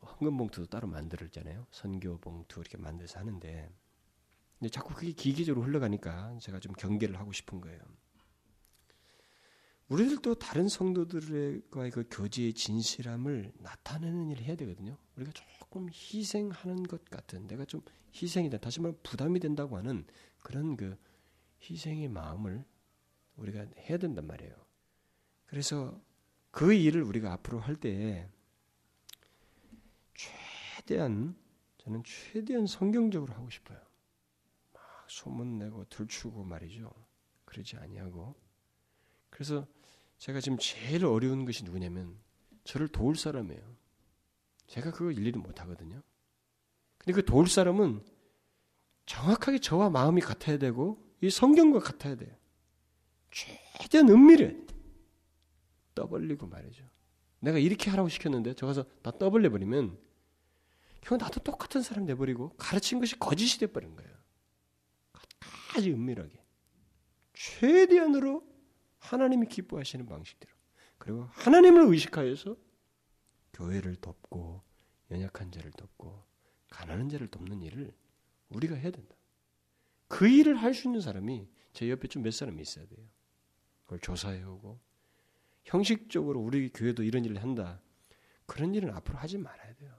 [0.00, 1.66] 헌금 봉투도 따로 만들었잖아요.
[1.72, 3.68] 선교 봉투 이렇게 만들어서 하는데
[4.70, 7.78] 자꾸 그게 기계적으로 흘러가니까 제가 좀 경계를 하고 싶은 거예요.
[9.88, 14.98] 우리들도 다른 성도들과의 그 교제의 진실함을 나타내는 일을 해야 되거든요.
[15.16, 17.82] 우리가 조금 희생하는 것 같은 내가 좀
[18.12, 18.58] 희생이다.
[18.58, 20.04] 다시 말하면 부담이 된다고 하는
[20.38, 20.96] 그런 그
[21.62, 22.64] 희생의 마음을
[23.36, 24.54] 우리가 해야 된단 말이에요.
[25.44, 26.00] 그래서
[26.50, 28.28] 그 일을 우리가 앞으로 할때
[30.14, 31.36] 최대한
[31.78, 33.85] 저는 최대한 성경적으로 하고 싶어요.
[35.06, 36.92] 막 소문 내고 들추고 말이죠.
[37.44, 38.34] 그러지 아니하고
[39.30, 39.64] 그래서
[40.18, 42.18] 제가 지금 제일 어려운 것이 누구냐면
[42.64, 43.62] 저를 도울 사람이에요.
[44.66, 46.02] 제가 그거 일일이 못 하거든요.
[46.98, 48.04] 근데 그 도울 사람은
[49.06, 52.34] 정확하게 저와 마음이 같아야 되고 이 성경과 같아야 돼요.
[53.30, 54.56] 최대한 은밀해.
[55.94, 56.84] 떠벌리고 말이죠.
[57.38, 59.96] 내가 이렇게 하라고 시켰는데 저 가서 다 떠벌려 버리면
[61.00, 64.15] 그건 나도 똑같은 사람 돼버리고 가르친 것이 거짓이 돼버린 거예요.
[65.76, 66.42] 아주 은밀하게.
[67.34, 68.46] 최대한으로
[68.98, 70.54] 하나님이 기뻐하시는 방식대로.
[70.98, 72.56] 그리고 하나님을 의식하여서
[73.52, 74.62] 교회를 돕고
[75.10, 76.24] 연약한 자를 돕고
[76.70, 77.94] 가난한 자를 돕는 일을
[78.48, 79.14] 우리가 해야 된다.
[80.08, 83.06] 그 일을 할 수 있는 사람이 제 옆에 좀 몇 사람이 있어야 돼요.
[83.84, 84.80] 그걸 조사해 오고
[85.64, 87.80] 형식적으로 우리 교회도 이런 일을 한다.
[88.46, 89.94] 그런 일은 앞으로 하지 말아야 돼요.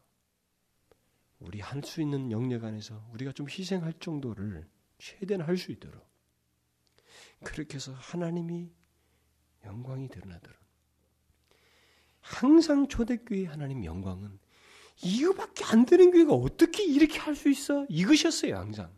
[1.39, 4.67] 우리 할 수 있는 영역 안에서 우리가 좀 희생할 정도를
[4.97, 6.05] 최대한 할 수 있도록
[7.43, 8.71] 그렇게 해서 하나님이
[9.65, 10.57] 영광이 드러나도록
[12.21, 14.39] 항상 초대교회 하나님 영광은
[15.03, 17.85] 이거밖에 안 되는 교회가 어떻게 이렇게 할 수 있어?
[17.89, 18.89] 이것이었어요 항상.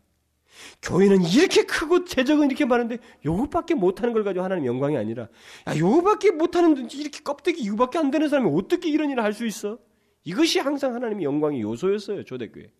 [0.82, 5.28] 교회는 이렇게 크고 재정은 이렇게 많은데 요것밖에 못하는 걸 가지고 하나님 영광이 아니라
[5.68, 9.78] 야 요것밖에 못하는 이렇게 껍데기 이거밖에 안 되는 사람이 어떻게 이런 일을 할 수 있어?
[10.24, 12.72] 이것이 항상 하나님의 영광의 요소였어요 초대교회.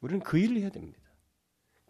[0.00, 0.98] 우리는 그 일을 해야 됩니다.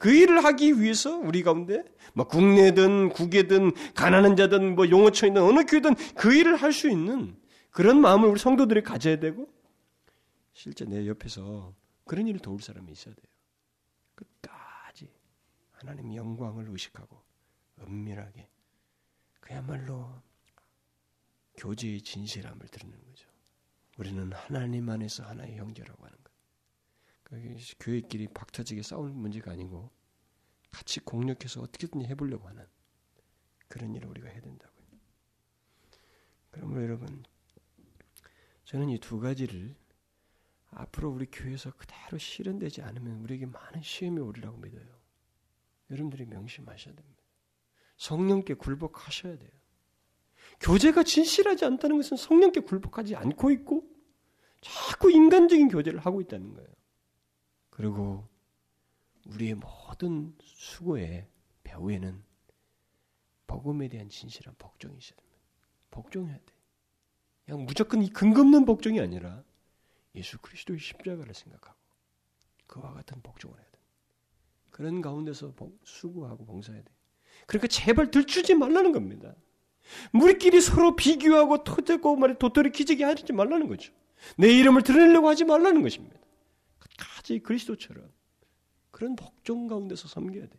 [0.03, 5.95] 그 일을 하기 위해서 우리 가운데 뭐 국내든 국외든 가난한 자든 뭐 용어처이든 어느 교회든
[6.17, 7.37] 그 일을 할 수 있는
[7.71, 9.47] 그런 마음을 우리 성도들이 가져야 되고
[10.55, 11.73] 실제 내 옆에서
[12.05, 13.27] 그런 일을 도울 사람이 있어야 돼요.
[14.17, 15.09] 끝까지
[15.71, 17.23] 하나님 영광을 의식하고
[17.83, 18.49] 은밀하게
[19.39, 20.21] 그야말로
[21.59, 23.29] 교제의 진실함을 드러내는 거죠.
[23.99, 26.17] 우리는 하나님 안에서 하나의 형제라고 하는
[27.81, 29.91] 교회끼리 박터지게 싸우는 문제가 아니고
[30.71, 32.67] 같이 공력해서 어떻게든 해보려고 하는
[33.69, 34.83] 그런 일을 우리가 해야 된다고요.
[36.51, 37.25] 그러므로 여러분,
[38.65, 39.75] 저는 이 두 가지를
[40.71, 45.01] 앞으로 우리 교회에서 그대로 실현되지 않으면 우리에게 많은 시험이 오리라고 믿어요.
[45.91, 47.23] 여러분들이 명심하셔야 됩니다.
[47.99, 49.51] 성령께 굴복하셔야 돼요.
[50.61, 53.87] 교제가 진실하지 않다는 것은 성령께 굴복하지 않고 있고
[54.61, 56.69] 자꾸 인간적인 교제를 하고 있다는 거예요.
[57.73, 58.29] 그리고
[59.27, 61.27] 우리의 모든 수고의
[61.65, 62.23] 배후에는
[63.47, 65.39] 복음에 대한 진실한 복종이 있어야 됩니다.
[65.91, 66.45] 복종해야 돼.
[67.45, 69.43] 그냥 무조건 이 근거 없는 복종이 아니라
[70.15, 71.79] 예수 그리스도의 십자가를 생각하고
[72.67, 73.79] 그와 같은 복종을 해야 돼.
[74.71, 75.55] 그런 가운데서
[75.85, 76.93] 수고하고 봉사해야 돼.
[77.47, 79.35] 그러니까 제발 들추지 말라는 겁니다.
[80.13, 83.93] 우리끼리 서로 비교하고 토대고 말이 도토리 기지게 하지 말라는 거죠.
[84.37, 86.22] 내 이름을 드러내려고 하지 말라는 것입니다.
[87.23, 88.05] 끝까지 그리스도처럼
[88.91, 90.59] 그런 복종 가운데서 섬겨야 돼.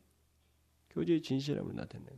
[0.92, 2.12] 교제의 진실함을 나타내는.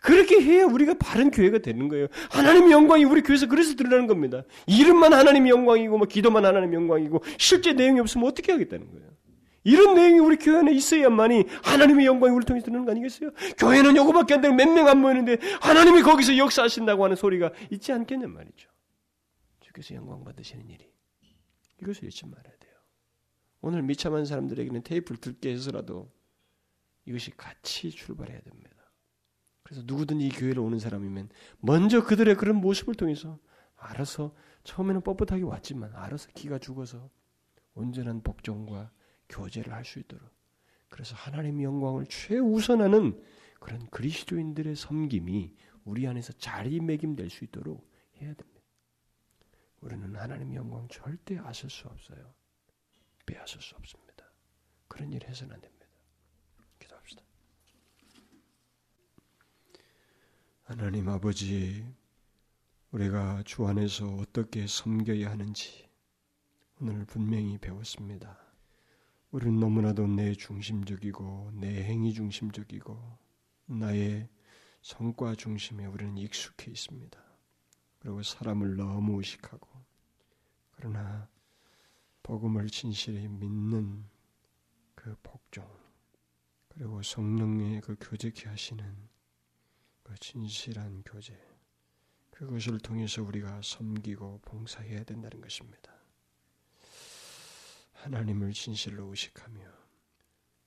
[0.00, 2.06] 그렇게 해야 우리가 바른 교회가 되는 거예요.
[2.30, 4.44] 하나님의 영광이 우리 교회에서 그래서 드러나는 겁니다.
[4.66, 9.10] 이름만 하나님의 영광이고, 뭐 기도만 하나님의 영광이고, 실제 내용이 없으면 어떻게 하겠다는 거예요.
[9.64, 13.30] 이런 내용이 우리 교회 안에 있어야만이 하나님의 영광이 우리 통해서 드러나는 거 아니겠어요?
[13.58, 18.32] 교회는 요거밖에 안 되고 몇 명 안 모이는데 하나님이 거기서 역사하신다고 하는 소리가 있지 않겠냔
[18.32, 18.68] 말이죠.
[19.60, 20.90] 주께서 영광 받으시는 일이.
[21.80, 22.61] 이것을 잊지 말아야 돼요.
[23.62, 26.12] 오늘 미참한 사람들에게는 테이프를 듣게 해서라도
[27.06, 28.70] 이것이 같이 출발해야 됩니다.
[29.62, 33.38] 그래서 누구든 이 교회를 오는 사람이면 먼저 그들의 그런 모습을 통해서
[33.76, 34.34] 알아서
[34.64, 37.08] 처음에는 뻣뻣하게 왔지만 알아서 기가 죽어서
[37.74, 38.90] 온전한 복종과
[39.28, 40.28] 교제를 할 수 있도록
[40.88, 43.22] 그래서 하나님의 영광을 최우선하는
[43.60, 45.54] 그런 그리스도인들의 섬김이
[45.84, 47.88] 우리 안에서 자리매김될 수 있도록
[48.20, 48.60] 해야 됩니다.
[49.80, 52.34] 우리는 하나님의 영광 절대 아실 수 없어요.
[53.32, 54.30] 빼앗을 수 없습니다.
[54.88, 55.86] 그런 일 해서는 안 됩니다.
[56.78, 57.22] 기도합시다.
[60.64, 61.86] 하나님 아버지,
[62.90, 65.88] 우리가 주 안에서 어떻게 섬겨야 하는지
[66.78, 68.38] 오늘 분명히 배웠습니다.
[69.30, 73.18] 우리는 너무나도 내 중심적이고 내 행위 중심적이고
[73.66, 74.28] 나의
[74.82, 77.18] 성과 중심에 우리는 익숙해 있습니다.
[77.98, 79.68] 그리고 사람을 너무 의식하고
[80.72, 81.31] 그러나
[82.22, 84.04] 복음을 진실히 믿는
[84.94, 85.68] 그 복종
[86.68, 89.08] 그리고 성령의 그 교제케 하시는
[90.02, 91.36] 그 진실한 교제
[92.30, 95.92] 그것을 통해서 우리가 섬기고 봉사해야 된다는 것입니다.
[97.92, 99.60] 하나님을 진실로 의식하며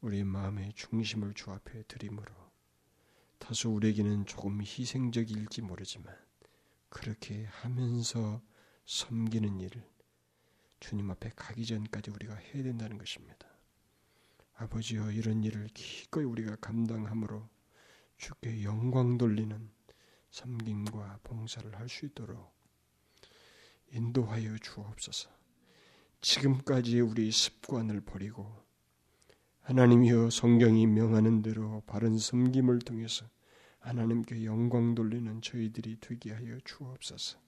[0.02, 2.34] 우리 마음의 중심을 주 앞에 드림으로
[3.40, 6.16] 다소 우리에게는 조금 희생적일지 모르지만
[6.90, 8.42] 그렇게 하면서
[8.86, 9.95] 섬기는 일을
[10.88, 13.48] 주님 앞에 가기 전까지 우리가 해야 된다는 것입니다.
[14.54, 17.50] 아버지여 이런 일을 기꺼이 우리가 감당함으로
[18.18, 19.72] 주께 영광 돌리는
[20.30, 22.54] 섬김과 봉사를 할 수 있도록
[23.94, 25.32] 인도하여 주옵소서.
[26.22, 28.56] 지금까지의 우리 습관을 버리고
[29.62, 33.26] 하나님이여 성경이 명하는 대로 바른 섬김을 통해서
[33.80, 37.40] 하나님께 영광 돌리는 저희들이 되게 하여 주옵소서.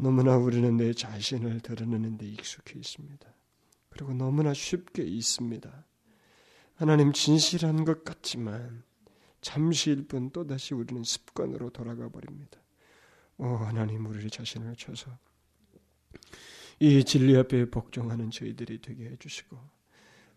[0.00, 3.28] 너무나 우리는 내 자신을 드러내는 데 익숙해 있습니다.
[3.90, 5.84] 그리고 너무나 쉽게 있습니다.
[6.76, 8.82] 하나님 진실한 것 같지만
[9.42, 12.58] 잠시일 뿐 또다시 우리는 습관으로 돌아가 버립니다.
[13.36, 15.10] 오 하나님 우리 자신을 쳐서
[16.78, 19.58] 이 진리 앞에 복종하는 저희들이 되게 해주시고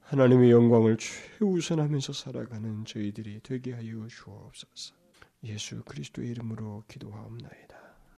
[0.01, 4.93] 하나님의 영광을 최우선하면서 살아가는 저희들이 되게 하여 주옵소서.
[5.45, 7.82] 예수 그리스도의 이름으로 기도하옵나이다.